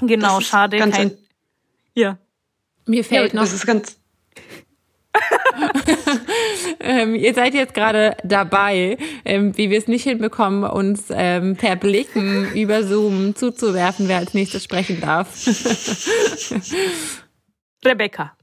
Genau, 0.00 0.40
schade. 0.40 0.78
Kein, 0.78 1.16
ja. 1.94 2.18
Mir 2.90 3.04
fällt 3.04 3.32
ja, 3.32 3.36
noch. 3.36 3.44
Das 3.44 3.52
ist 3.52 3.66
ganz. 3.66 3.96
ähm, 6.80 7.14
ihr 7.14 7.34
seid 7.34 7.54
jetzt 7.54 7.72
gerade 7.72 8.16
dabei, 8.24 8.98
ähm, 9.24 9.56
wie 9.56 9.70
wir 9.70 9.78
es 9.78 9.86
nicht 9.86 10.02
hinbekommen, 10.02 10.64
uns 10.64 11.04
ähm, 11.10 11.54
per 11.56 11.76
Blicken 11.76 12.52
über 12.54 12.82
Zoom 12.82 13.36
zuzuwerfen, 13.36 14.08
wer 14.08 14.16
als 14.16 14.34
nächstes 14.34 14.64
sprechen 14.64 15.00
darf. 15.00 15.28
Rebecca. 17.84 18.36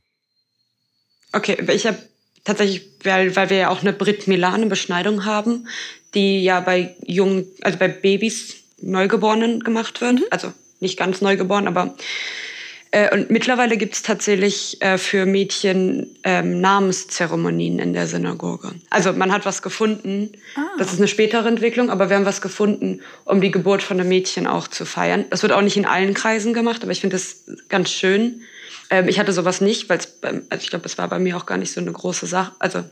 Okay, 1.33 1.57
ich 1.73 1.85
habe 1.85 1.97
tatsächlich, 2.45 2.89
weil, 3.03 3.35
weil 3.35 3.49
wir 3.49 3.57
ja 3.57 3.69
auch 3.69 3.81
eine 3.81 3.91
Brit 3.91 4.27
Milane 4.27 4.67
Beschneidung 4.67 5.25
haben, 5.25 5.67
die 6.13 6.41
ja 6.41 6.61
bei 6.61 6.95
jungen, 7.05 7.45
also 7.61 7.77
bei 7.77 7.89
Babys 7.89 8.55
Neugeborenen 8.79 9.59
gemacht 9.59 9.99
wird. 9.99 10.13
Mhm. 10.13 10.25
Also 10.31 10.53
nicht 10.79 10.97
ganz 10.97 11.19
neugeboren, 11.19 11.67
aber 11.67 11.95
äh, 12.97 13.13
und 13.13 13.29
mittlerweile 13.29 13.77
gibt 13.77 13.93
es 13.93 14.01
tatsächlich 14.01 14.81
äh, 14.81 14.97
für 14.97 15.27
Mädchen 15.27 16.17
ähm, 16.23 16.61
Namenszeremonien 16.61 17.77
in 17.77 17.93
der 17.93 18.07
Synagoge. 18.07 18.71
Also 18.89 19.13
man 19.13 19.31
hat 19.31 19.45
was 19.45 19.61
gefunden, 19.61 20.31
ah. 20.55 20.61
das 20.79 20.93
ist 20.93 20.99
eine 20.99 21.07
spätere 21.07 21.47
Entwicklung, 21.47 21.91
aber 21.91 22.09
wir 22.09 22.15
haben 22.15 22.25
was 22.25 22.41
gefunden, 22.41 23.01
um 23.23 23.39
die 23.39 23.51
Geburt 23.51 23.83
von 23.83 23.99
einem 23.99 24.09
Mädchen 24.09 24.47
auch 24.47 24.67
zu 24.67 24.83
feiern. 24.85 25.25
Das 25.29 25.43
wird 25.43 25.53
auch 25.53 25.61
nicht 25.61 25.77
in 25.77 25.85
allen 25.85 26.15
Kreisen 26.15 26.53
gemacht, 26.53 26.81
aber 26.81 26.91
ich 26.91 27.01
finde 27.01 27.17
das 27.17 27.43
ganz 27.69 27.91
schön. 27.91 28.41
Ähm, 28.89 29.07
ich 29.07 29.19
hatte 29.19 29.31
sowas 29.31 29.61
nicht, 29.61 29.89
weil 29.89 29.99
es, 29.99 30.17
also 30.23 30.63
ich 30.63 30.71
glaube, 30.71 30.85
es 30.85 30.97
war 30.97 31.07
bei 31.07 31.19
mir 31.19 31.37
auch 31.37 31.45
gar 31.45 31.59
nicht 31.59 31.73
so 31.73 31.79
eine 31.79 31.91
große 31.91 32.25
Sache. 32.25 32.53
Also 32.57 32.83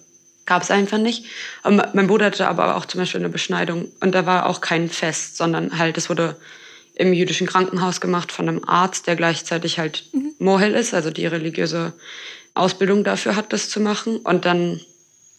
gab 0.46 0.62
es 0.62 0.70
einfach 0.70 1.00
nicht. 1.00 1.26
Aber 1.63 1.89
mein 1.94 2.06
Bruder 2.06 2.28
hatte 2.28 2.48
aber 2.48 2.76
auch 2.76 2.86
zum 2.86 3.00
Beispiel 3.00 3.22
eine 3.22 3.30
Beschneidung 3.30 3.91
und 4.02 4.13
da 4.13 4.28
war 4.28 4.46
auch 4.46 4.62
kein 4.62 4.88
Fest, 4.88 5.38
sondern 5.38 5.80
halt, 5.80 5.98
es 5.98 6.10
wurde 6.12 6.36
im 6.96 7.14
jüdischen 7.14 7.48
Krankenhaus 7.48 8.02
gemacht 8.02 8.32
von 8.32 8.48
einem 8.48 8.64
Arzt, 8.66 9.08
der 9.08 9.16
gleichzeitig 9.16 9.80
halt 9.80 10.06
mhm. 10.14 10.34
Mohel 10.40 10.74
ist, 10.74 10.94
also 10.94 11.12
die 11.12 11.26
religiöse 11.26 11.94
Ausbildung 12.54 13.04
dafür 13.04 13.36
hat, 13.36 13.52
das 13.54 13.70
zu 13.70 13.80
machen. 13.80 14.18
Und 14.18 14.46
dann 14.46 14.80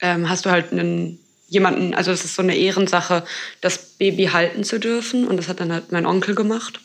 ähm, 0.00 0.28
hast 0.28 0.44
du 0.44 0.50
halt 0.50 0.72
einen 0.72 1.18
jemanden, 1.48 1.94
also 1.94 2.10
es 2.10 2.24
ist 2.24 2.34
so 2.34 2.42
eine 2.42 2.56
Ehrensache, 2.56 3.24
das 3.60 3.78
Baby 3.78 4.26
halten 4.26 4.64
zu 4.64 4.78
dürfen. 4.78 5.26
Und 5.26 5.38
das 5.38 5.48
hat 5.48 5.60
dann 5.60 5.72
halt 5.72 5.92
mein 5.92 6.06
Onkel 6.06 6.34
gemacht. 6.34 6.80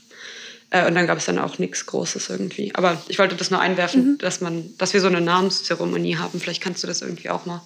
Äh, 0.69 0.87
und 0.87 0.95
dann 0.95 1.05
gab 1.05 1.17
es 1.17 1.25
dann 1.25 1.37
auch 1.37 1.59
nichts 1.59 1.85
Großes 1.85 2.29
irgendwie. 2.29 2.73
Aber 2.73 3.01
ich 3.09 3.19
wollte 3.19 3.35
das 3.35 3.51
nur 3.51 3.59
einwerfen, 3.59 4.13
mhm. 4.13 4.17
dass 4.19 4.39
man, 4.39 4.75
dass 4.77 4.93
wir 4.93 5.01
so 5.01 5.07
eine 5.07 5.21
Namenszeremonie 5.21 6.17
haben. 6.17 6.39
Vielleicht 6.39 6.63
kannst 6.63 6.81
du 6.81 6.87
das 6.87 7.01
irgendwie 7.01 7.29
auch 7.29 7.45
mal 7.45 7.61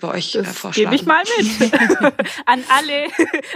bei 0.00 0.08
euch 0.08 0.34
äh, 0.34 0.44
vorschlagen. 0.44 0.90
Gebe 0.90 0.94
ich 0.94 1.06
mal 1.06 1.22
mit. 1.38 1.72
an 2.46 2.64
alle, 2.68 3.04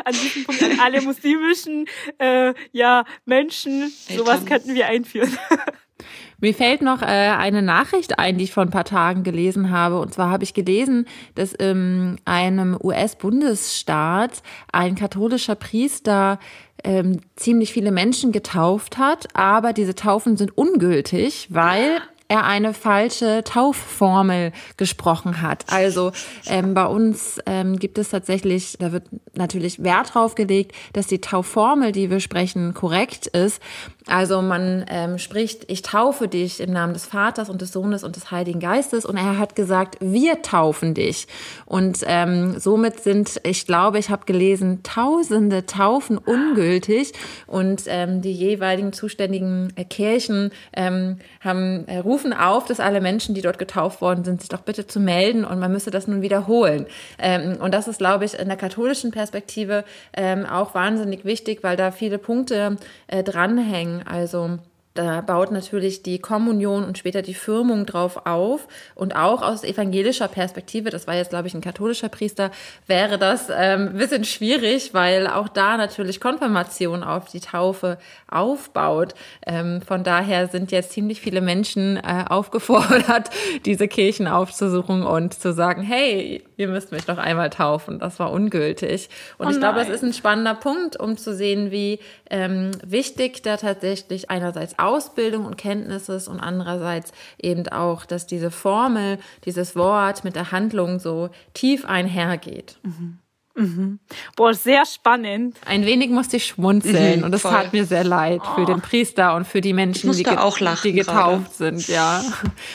an 0.04 0.12
diesem 0.12 0.44
Punkt, 0.44 0.62
an 0.62 0.80
alle 0.80 1.02
muslimischen 1.02 1.86
äh, 2.18 2.54
ja, 2.72 3.04
Menschen. 3.24 3.92
Eltern. 4.08 4.26
Sowas 4.26 4.46
könnten 4.46 4.74
wir 4.74 4.86
einführen. 4.86 5.36
Mir 6.40 6.52
fällt 6.52 6.82
noch 6.82 7.00
äh, 7.00 7.06
eine 7.06 7.62
Nachricht 7.62 8.18
ein, 8.18 8.36
die 8.36 8.44
ich 8.44 8.52
vor 8.52 8.64
ein 8.64 8.70
paar 8.70 8.84
Tagen 8.84 9.22
gelesen 9.22 9.70
habe. 9.70 9.98
Und 9.98 10.12
zwar 10.12 10.28
habe 10.28 10.44
ich 10.44 10.52
gelesen, 10.52 11.06
dass 11.34 11.52
in 11.54 12.18
einem 12.24 12.76
US-Bundesstaat 12.82 14.42
ein 14.70 14.94
katholischer 14.94 15.54
Priester 15.54 16.38
ähm, 16.82 17.20
ziemlich 17.36 17.72
viele 17.72 17.92
Menschen 17.92 18.30
getauft 18.30 18.98
hat, 18.98 19.28
aber 19.34 19.72
diese 19.72 19.94
Taufen 19.94 20.36
sind 20.36 20.56
ungültig, 20.58 21.48
weil 21.50 22.02
er 22.28 22.44
eine 22.44 22.74
falsche 22.74 23.42
Taufformel 23.44 24.52
gesprochen 24.76 25.42
hat. 25.42 25.64
Also 25.70 26.12
ähm, 26.46 26.74
bei 26.74 26.86
uns 26.86 27.38
ähm, 27.46 27.78
gibt 27.78 27.98
es 27.98 28.10
tatsächlich, 28.10 28.76
da 28.78 28.92
wird 28.92 29.04
natürlich 29.34 29.82
Wert 29.82 30.14
drauf 30.14 30.34
gelegt, 30.34 30.72
dass 30.92 31.06
die 31.06 31.20
Taufformel, 31.20 31.92
die 31.92 32.10
wir 32.10 32.20
sprechen, 32.20 32.74
korrekt 32.74 33.26
ist. 33.26 33.60
Also 34.06 34.42
man 34.42 34.84
ähm, 34.88 35.18
spricht, 35.18 35.70
ich 35.70 35.80
taufe 35.80 36.28
dich 36.28 36.60
im 36.60 36.72
Namen 36.72 36.92
des 36.92 37.06
Vaters 37.06 37.48
und 37.48 37.62
des 37.62 37.72
Sohnes 37.72 38.04
und 38.04 38.16
des 38.16 38.30
Heiligen 38.30 38.60
Geistes. 38.60 39.06
Und 39.06 39.16
er 39.16 39.38
hat 39.38 39.56
gesagt, 39.56 39.96
wir 40.00 40.42
taufen 40.42 40.92
dich. 40.92 41.26
Und 41.64 42.00
ähm, 42.06 42.58
somit 42.58 43.00
sind, 43.00 43.40
ich 43.44 43.66
glaube, 43.66 43.98
ich 43.98 44.10
habe 44.10 44.26
gelesen, 44.26 44.82
tausende 44.82 45.64
Taufen 45.64 46.18
ungültig. 46.18 47.12
Und 47.46 47.84
ähm, 47.86 48.20
die 48.20 48.32
jeweiligen 48.32 48.92
zuständigen 48.92 49.72
äh, 49.76 49.84
Kirchen 49.84 50.50
ähm, 50.74 51.18
haben, 51.40 51.88
äh, 51.88 51.98
rufen 52.14 52.32
auf, 52.32 52.64
dass 52.64 52.78
alle 52.78 53.00
Menschen, 53.00 53.34
die 53.34 53.42
dort 53.42 53.58
getauft 53.58 54.00
worden 54.00 54.24
sind, 54.24 54.40
sich 54.40 54.48
doch 54.48 54.60
bitte 54.60 54.86
zu 54.86 55.00
melden. 55.00 55.44
Und 55.44 55.58
man 55.58 55.72
müsse 55.72 55.90
das 55.90 56.06
nun 56.06 56.22
wiederholen. 56.22 56.86
Ähm, 57.18 57.56
und 57.60 57.74
das 57.74 57.88
ist, 57.88 57.98
glaube 57.98 58.24
ich, 58.24 58.38
in 58.38 58.46
der 58.46 58.56
katholischen 58.56 59.10
Perspektive 59.10 59.84
ähm, 60.16 60.46
auch 60.46 60.74
wahnsinnig 60.74 61.24
wichtig, 61.24 61.62
weil 61.62 61.76
da 61.76 61.90
viele 61.90 62.18
Punkte 62.18 62.76
äh, 63.08 63.24
dranhängen 63.24 64.06
also 64.06 64.58
da 64.94 65.22
baut 65.22 65.50
natürlich 65.50 66.04
die 66.04 66.20
Kommunion 66.20 66.84
und 66.84 66.98
später 66.98 67.20
die 67.20 67.34
Firmung 67.34 67.84
drauf 67.84 68.26
auf. 68.26 68.68
Und 68.94 69.16
auch 69.16 69.42
aus 69.42 69.64
evangelischer 69.64 70.28
Perspektive, 70.28 70.90
das 70.90 71.08
war 71.08 71.16
jetzt, 71.16 71.30
glaube 71.30 71.48
ich, 71.48 71.54
ein 71.54 71.60
katholischer 71.60 72.08
Priester, 72.08 72.52
wäre 72.86 73.18
das 73.18 73.48
ähm, 73.50 73.88
ein 73.88 73.96
bisschen 73.96 74.24
schwierig, 74.24 74.94
weil 74.94 75.26
auch 75.26 75.48
da 75.48 75.76
natürlich 75.76 76.20
Konfirmation 76.20 77.02
auf 77.02 77.28
die 77.28 77.40
Taufe 77.40 77.98
aufbaut. 78.30 79.14
Ähm, 79.44 79.82
von 79.82 80.04
daher 80.04 80.46
sind 80.46 80.70
jetzt 80.70 80.92
ziemlich 80.92 81.20
viele 81.20 81.40
Menschen 81.40 81.96
äh, 81.96 82.24
aufgefordert, 82.28 83.30
diese 83.64 83.88
Kirchen 83.88 84.28
aufzusuchen 84.28 85.02
und 85.02 85.34
zu 85.34 85.52
sagen, 85.52 85.82
hey, 85.82 86.44
ihr 86.56 86.68
müsst 86.68 86.92
mich 86.92 87.08
noch 87.08 87.18
einmal 87.18 87.50
taufen. 87.50 87.98
Das 87.98 88.20
war 88.20 88.30
ungültig. 88.30 89.08
Und 89.38 89.48
oh 89.48 89.50
ich 89.50 89.58
glaube, 89.58 89.80
das 89.80 89.88
ist 89.88 90.04
ein 90.04 90.12
spannender 90.12 90.54
Punkt, 90.54 91.00
um 91.00 91.16
zu 91.16 91.34
sehen, 91.34 91.72
wie 91.72 91.98
ähm, 92.30 92.70
wichtig 92.86 93.42
da 93.42 93.56
tatsächlich 93.56 94.30
einerseits 94.30 94.78
Ausbildung 94.84 95.46
und 95.46 95.56
Kenntnisse 95.56 96.14
ist 96.14 96.28
und 96.28 96.40
andererseits 96.40 97.12
eben 97.40 97.68
auch, 97.68 98.04
dass 98.04 98.26
diese 98.26 98.50
Formel, 98.50 99.18
dieses 99.44 99.76
Wort 99.76 100.24
mit 100.24 100.36
der 100.36 100.52
Handlung 100.52 100.98
so 100.98 101.30
tief 101.52 101.84
einhergeht. 101.84 102.78
Mhm. 102.82 103.18
Mhm. 103.56 104.00
Boah, 104.34 104.52
sehr 104.52 104.84
spannend. 104.84 105.56
Ein 105.64 105.86
wenig 105.86 106.10
musste 106.10 106.38
ich 106.38 106.46
schmunzeln 106.46 107.20
mhm, 107.20 107.24
und 107.24 107.34
es 107.34 107.42
tat 107.42 107.72
mir 107.72 107.84
sehr 107.84 108.02
leid 108.02 108.40
für 108.56 108.62
oh. 108.62 108.64
den 108.64 108.80
Priester 108.80 109.36
und 109.36 109.46
für 109.46 109.60
die 109.60 109.72
Menschen, 109.72 110.10
die, 110.10 110.16
die, 110.16 110.22
getauft 110.24 110.58
gerade. 110.58 111.46
sind, 111.52 111.86
ja. 111.86 112.20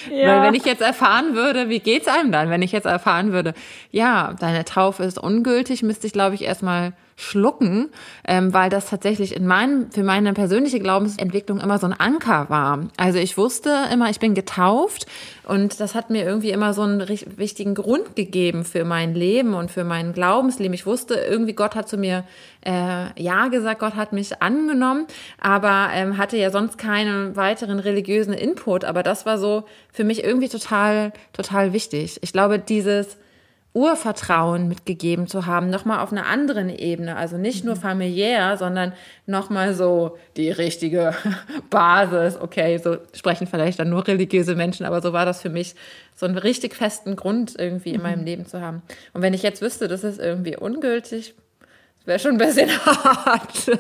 ja. 0.09 0.27
Weil 0.27 0.43
wenn 0.43 0.53
ich 0.53 0.63
jetzt 0.63 0.81
erfahren 0.81 1.35
würde, 1.35 1.67
wie 1.67 1.79
geht's 1.79 2.07
einem 2.07 2.31
dann, 2.31 2.49
wenn 2.49 2.61
ich 2.61 2.71
jetzt 2.71 2.85
erfahren 2.85 3.33
würde, 3.33 3.53
ja, 3.91 4.33
deine 4.39 4.63
Taufe 4.63 5.03
ist 5.03 5.19
ungültig, 5.19 5.83
müsste 5.83 6.07
ich 6.07 6.13
glaube 6.13 6.35
ich 6.35 6.43
erstmal 6.43 6.93
schlucken, 7.19 7.89
ähm, 8.25 8.53
weil 8.53 8.69
das 8.69 8.89
tatsächlich 8.89 9.35
in 9.35 9.45
meinem, 9.45 9.91
für 9.91 10.03
meine 10.03 10.31
persönliche 10.31 10.79
Glaubensentwicklung 10.79 11.59
immer 11.59 11.77
so 11.77 11.85
ein 11.85 11.93
Anker 11.93 12.49
war. 12.49 12.87
Also 12.95 13.19
ich 13.19 13.37
wusste 13.37 13.75
immer, 13.91 14.09
ich 14.09 14.21
bin 14.21 14.35
getauft 14.35 15.05
und 15.43 15.81
das 15.81 15.95
hat 15.95 16.09
mir 16.09 16.23
irgendwie 16.23 16.51
immer 16.51 16.73
so 16.73 16.83
einen 16.83 17.05
wichtigen 17.35 17.75
Grund 17.75 18.15
gegeben 18.15 18.63
für 18.63 18.85
mein 18.85 19.15
Leben 19.15 19.53
und 19.53 19.69
für 19.69 19.83
mein 19.83 20.13
Glaubensleben. 20.13 20.73
Ich 20.73 20.85
wusste 20.85 21.15
irgendwie, 21.15 21.51
Gott 21.53 21.75
hat 21.75 21.89
zu 21.89 21.97
mir 21.97 22.23
äh, 22.65 23.21
Ja 23.21 23.49
gesagt, 23.49 23.81
Gott 23.81 23.95
hat 23.95 24.13
mich 24.13 24.41
angenommen, 24.41 25.05
aber 25.41 25.89
ähm, 25.93 26.17
hatte 26.17 26.37
ja 26.37 26.51
sonst 26.51 26.77
keinen 26.77 27.35
weiteren 27.35 27.79
religiösen 27.79 28.33
Input. 28.33 28.85
Aber 28.85 29.03
das 29.03 29.25
war 29.25 29.37
so 29.37 29.65
für 29.91 30.05
mich 30.05 30.23
irgendwie 30.23 30.47
total, 30.47 31.11
total 31.33 31.73
wichtig. 31.73 32.19
Ich 32.21 32.31
glaube, 32.31 32.59
dieses 32.59 33.17
Urvertrauen 33.73 34.67
mitgegeben 34.67 35.27
zu 35.27 35.45
haben, 35.45 35.69
nochmal 35.69 35.99
auf 35.99 36.11
einer 36.11 36.25
anderen 36.25 36.69
Ebene, 36.69 37.15
also 37.15 37.37
nicht 37.37 37.63
nur 37.63 37.75
mhm. 37.75 37.79
familiär, 37.79 38.57
sondern 38.57 38.93
nochmal 39.27 39.75
so 39.75 40.17
die 40.37 40.49
richtige 40.49 41.13
Basis. 41.69 42.39
Okay, 42.39 42.77
so 42.77 42.97
sprechen 43.13 43.45
vielleicht 43.45 43.79
dann 43.79 43.89
nur 43.89 44.07
religiöse 44.07 44.55
Menschen, 44.55 44.85
aber 44.85 45.01
so 45.01 45.13
war 45.13 45.25
das 45.25 45.41
für 45.41 45.49
mich, 45.49 45.75
so 46.15 46.25
einen 46.25 46.37
richtig 46.37 46.75
festen 46.75 47.15
Grund 47.15 47.55
irgendwie 47.57 47.91
in 47.91 48.01
meinem 48.01 48.21
mhm. 48.21 48.25
Leben 48.25 48.45
zu 48.45 48.59
haben. 48.59 48.81
Und 49.13 49.21
wenn 49.21 49.33
ich 49.33 49.43
jetzt 49.43 49.61
wüsste, 49.61 49.87
das 49.87 50.03
ist 50.03 50.19
irgendwie 50.19 50.57
ungültig, 50.57 51.35
wäre 52.09 52.19
schon 52.19 52.31
ein 52.31 52.37
bisschen 52.37 52.69
hart. 52.85 53.79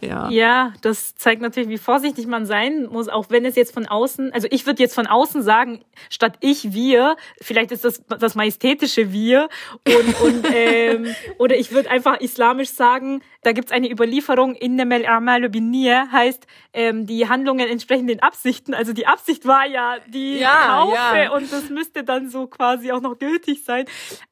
ja. 0.00 0.28
ja, 0.28 0.72
das 0.82 1.14
zeigt 1.14 1.40
natürlich, 1.40 1.70
wie 1.70 1.78
vorsichtig 1.78 2.26
man 2.26 2.44
sein 2.44 2.86
muss, 2.86 3.08
auch 3.08 3.30
wenn 3.30 3.46
es 3.46 3.56
jetzt 3.56 3.72
von 3.72 3.86
außen, 3.86 4.32
also 4.32 4.48
ich 4.50 4.66
würde 4.66 4.82
jetzt 4.82 4.94
von 4.94 5.06
außen 5.06 5.42
sagen, 5.42 5.82
statt 6.10 6.36
ich 6.40 6.74
wir, 6.74 7.16
vielleicht 7.40 7.72
ist 7.72 7.84
das 7.84 8.02
das 8.06 8.34
majestätische 8.34 9.12
wir 9.12 9.48
und, 9.86 10.20
und 10.20 10.46
ähm, 10.54 11.14
oder 11.38 11.56
ich 11.56 11.72
würde 11.72 11.90
einfach 11.90 12.20
islamisch 12.20 12.70
sagen, 12.70 13.22
da 13.42 13.52
gibt's 13.52 13.72
eine 13.72 13.90
Überlieferung, 13.90 14.54
innemel 14.54 15.06
a'malu 15.06 15.50
binniya, 15.50 16.08
heißt, 16.10 16.46
ähm, 16.72 17.06
die 17.06 17.28
Handlungen 17.28 17.68
entsprechen 17.68 18.06
den 18.06 18.20
Absichten. 18.22 18.74
Also 18.74 18.92
die 18.92 19.06
Absicht 19.06 19.46
war 19.46 19.66
ja 19.66 19.98
die 20.08 20.38
ja, 20.38 20.66
Taufe 20.66 21.18
ja. 21.18 21.32
und 21.32 21.52
das 21.52 21.68
müsste 21.70 22.04
dann 22.04 22.30
so 22.30 22.46
quasi 22.46 22.90
auch 22.90 23.00
noch 23.00 23.18
gültig 23.18 23.62
sein. 23.62 23.84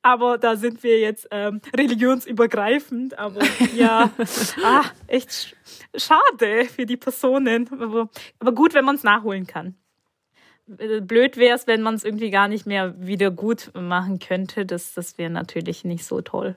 Aber 0.03 0.39
da 0.39 0.57
sind 0.57 0.83
wir 0.83 0.99
jetzt 0.99 1.29
ähm, 1.31 1.61
religionsübergreifend. 2.33 3.19
Aber 3.19 3.41
ja, 3.75 4.11
ah, 4.65 4.85
echt 5.07 5.57
schade 5.95 6.67
für 6.67 6.87
die 6.87 6.97
Personen. 6.97 7.69
Aber, 7.73 8.09
aber 8.39 8.53
gut, 8.53 8.75
wenn 8.75 8.85
man 8.85 8.97
es 8.97 9.03
nachholen 9.03 9.47
kann 9.47 9.75
blöd 10.67 11.37
wäre 11.37 11.57
es, 11.57 11.67
wenn 11.67 11.83
man 11.83 11.97
es 11.97 12.05
irgendwie 12.05 12.31
gar 12.31 12.49
nicht 12.49 12.67
mehr 12.67 12.95
wieder 12.99 13.31
gut 13.31 13.73
machen 13.75 14.21
könnte. 14.21 14.65
Das, 14.65 14.95
das 14.95 15.19
wäre 15.19 15.29
natürlich 15.29 15.85
nicht 15.85 16.05
so 16.05 16.21
toll. 16.21 16.57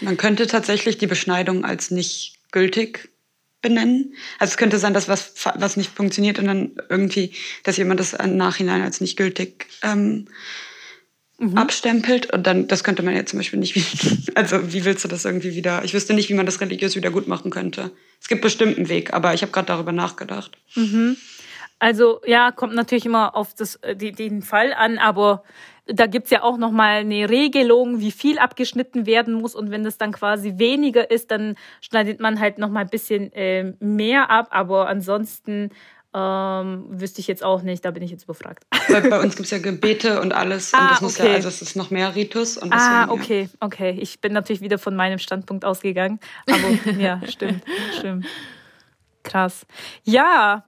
Man 0.00 0.16
könnte 0.16 0.46
tatsächlich 0.46 0.98
die 0.98 1.06
Beschneidung 1.06 1.64
als 1.64 1.90
nicht 1.90 2.38
gültig 2.52 3.08
benennen. 3.62 4.14
Also 4.38 4.52
es 4.52 4.56
könnte 4.58 4.78
sein, 4.78 4.94
dass 4.94 5.08
was, 5.08 5.32
was 5.56 5.76
nicht 5.76 5.90
funktioniert 5.90 6.38
und 6.38 6.44
dann 6.44 6.76
irgendwie, 6.88 7.32
dass 7.64 7.78
jemand 7.78 8.00
das 8.00 8.12
im 8.12 8.36
Nachhinein 8.36 8.82
als 8.82 9.00
nicht 9.00 9.16
gültig 9.16 9.66
ähm, 9.82 10.28
mhm. 11.38 11.56
abstempelt. 11.56 12.32
Und 12.32 12.46
dann, 12.46 12.68
das 12.68 12.84
könnte 12.84 13.02
man 13.02 13.14
ja 13.14 13.24
zum 13.26 13.38
Beispiel 13.38 13.58
nicht, 13.58 13.76
also 14.34 14.72
wie 14.72 14.84
willst 14.84 15.04
du 15.04 15.08
das 15.08 15.24
irgendwie 15.24 15.54
wieder, 15.54 15.84
ich 15.84 15.94
wüsste 15.94 16.14
nicht, 16.14 16.28
wie 16.28 16.34
man 16.34 16.46
das 16.46 16.60
religiös 16.60 16.96
wieder 16.96 17.10
gut 17.10 17.28
machen 17.28 17.50
könnte. 17.50 17.90
Es 18.20 18.28
gibt 18.28 18.42
bestimmt 18.42 18.76
einen 18.76 18.88
Weg, 18.88 19.12
aber 19.12 19.34
ich 19.34 19.42
habe 19.42 19.52
gerade 19.52 19.66
darüber 19.66 19.92
nachgedacht. 19.92 20.56
Mhm. 20.74 21.16
Also 21.78 22.20
ja, 22.26 22.52
kommt 22.52 22.74
natürlich 22.74 23.04
immer 23.06 23.36
auf 23.36 23.54
das, 23.54 23.76
äh, 23.76 23.96
die, 23.96 24.12
den 24.12 24.42
Fall 24.42 24.72
an, 24.72 24.98
aber 24.98 25.42
da 25.86 26.06
gibt's 26.06 26.30
ja 26.30 26.42
auch 26.42 26.58
nochmal 26.58 27.00
eine 27.00 27.30
Regelung, 27.30 28.00
wie 28.00 28.10
viel 28.10 28.38
abgeschnitten 28.38 29.06
werden 29.06 29.34
muss. 29.34 29.54
Und 29.54 29.70
wenn 29.70 29.84
das 29.84 29.98
dann 29.98 30.10
quasi 30.10 30.54
weniger 30.56 31.10
ist, 31.10 31.30
dann 31.30 31.54
schneidet 31.80 32.18
man 32.18 32.40
halt 32.40 32.58
nochmal 32.58 32.84
ein 32.84 32.90
bisschen 32.90 33.32
äh, 33.32 33.72
mehr 33.78 34.30
ab. 34.30 34.48
Aber 34.50 34.88
ansonsten 34.88 35.70
ähm, 36.14 36.86
wüsste 36.88 37.20
ich 37.20 37.26
jetzt 37.26 37.44
auch 37.44 37.62
nicht, 37.62 37.84
da 37.84 37.90
bin 37.90 38.02
ich 38.02 38.10
jetzt 38.10 38.24
überfragt. 38.24 38.64
Weil 38.88 39.08
bei 39.08 39.20
uns 39.20 39.36
gibt's 39.36 39.50
ja 39.50 39.58
Gebete 39.58 40.20
und 40.20 40.32
alles. 40.32 40.72
Ah, 40.72 40.80
und 40.80 40.90
das 40.90 41.00
muss 41.00 41.20
okay. 41.20 41.28
ja, 41.28 41.34
also 41.34 41.48
es 41.48 41.62
ist 41.62 41.76
noch 41.76 41.90
mehr 41.90 42.14
Ritus. 42.14 42.56
Und 42.56 42.72
deswegen, 42.72 42.94
ah, 42.94 43.10
okay, 43.10 43.42
ja. 43.42 43.48
okay. 43.60 43.90
Ich 44.00 44.20
bin 44.20 44.32
natürlich 44.32 44.62
wieder 44.62 44.78
von 44.78 44.96
meinem 44.96 45.18
Standpunkt 45.18 45.64
ausgegangen. 45.64 46.18
Aber 46.48 46.92
ja, 46.98 47.20
stimmt, 47.28 47.62
stimmt. 47.98 48.26
Krass. 49.22 49.66
Ja, 50.04 50.64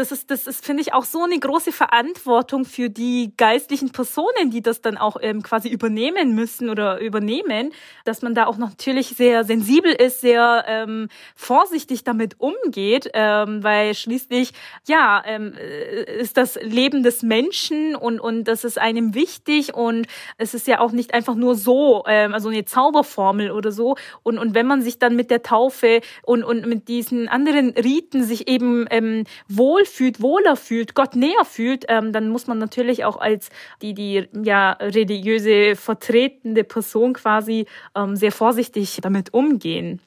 das 0.00 0.12
ist, 0.12 0.30
das 0.30 0.46
ist, 0.46 0.64
finde 0.64 0.80
ich, 0.80 0.94
auch 0.94 1.04
so 1.04 1.22
eine 1.22 1.38
große 1.38 1.72
Verantwortung 1.72 2.64
für 2.64 2.88
die 2.88 3.34
geistlichen 3.36 3.90
Personen, 3.90 4.50
die 4.50 4.62
das 4.62 4.80
dann 4.80 4.96
auch 4.96 5.18
ähm, 5.20 5.42
quasi 5.42 5.68
übernehmen 5.68 6.34
müssen 6.34 6.70
oder 6.70 7.00
übernehmen, 7.00 7.72
dass 8.06 8.22
man 8.22 8.34
da 8.34 8.46
auch 8.46 8.56
natürlich 8.56 9.08
sehr 9.08 9.44
sensibel 9.44 9.92
ist, 9.92 10.22
sehr 10.22 10.64
ähm, 10.66 11.08
vorsichtig 11.36 12.02
damit 12.02 12.40
umgeht, 12.40 13.10
ähm, 13.12 13.62
weil 13.62 13.94
schließlich, 13.94 14.52
ja, 14.88 15.22
ähm, 15.26 15.52
äh, 15.58 16.20
ist 16.20 16.38
das 16.38 16.54
Leben 16.62 17.02
des 17.02 17.22
Menschen 17.22 17.94
und, 17.94 18.20
und 18.20 18.44
das 18.44 18.64
ist 18.64 18.78
einem 18.78 19.14
wichtig 19.14 19.74
und 19.74 20.06
es 20.38 20.54
ist 20.54 20.66
ja 20.66 20.80
auch 20.80 20.92
nicht 20.92 21.12
einfach 21.12 21.34
nur 21.34 21.56
so, 21.56 22.04
ähm, 22.06 22.32
also 22.32 22.48
eine 22.48 22.64
Zauberformel 22.64 23.50
oder 23.50 23.70
so. 23.70 23.96
Und, 24.22 24.38
und 24.38 24.54
wenn 24.54 24.66
man 24.66 24.80
sich 24.80 24.98
dann 24.98 25.14
mit 25.14 25.30
der 25.30 25.42
Taufe 25.42 26.00
und, 26.22 26.42
und 26.42 26.66
mit 26.66 26.88
diesen 26.88 27.28
anderen 27.28 27.70
Riten 27.70 28.24
sich 28.24 28.48
eben 28.48 28.86
ähm, 28.90 29.24
wohl 29.46 29.84
fühlt, 29.90 30.22
wohler 30.22 30.56
fühlt, 30.56 30.94
Gott 30.94 31.16
näher 31.16 31.44
fühlt, 31.44 31.84
ähm, 31.88 32.12
dann 32.12 32.28
muss 32.28 32.46
man 32.46 32.58
natürlich 32.58 33.04
auch 33.04 33.16
als 33.16 33.50
die, 33.82 33.94
die 33.94 34.28
ja 34.42 34.72
religiöse 34.72 35.76
vertretende 35.76 36.64
Person 36.64 37.12
quasi 37.12 37.66
ähm, 37.94 38.16
sehr 38.16 38.32
vorsichtig 38.32 38.98
damit 39.02 39.34
umgehen. 39.34 40.00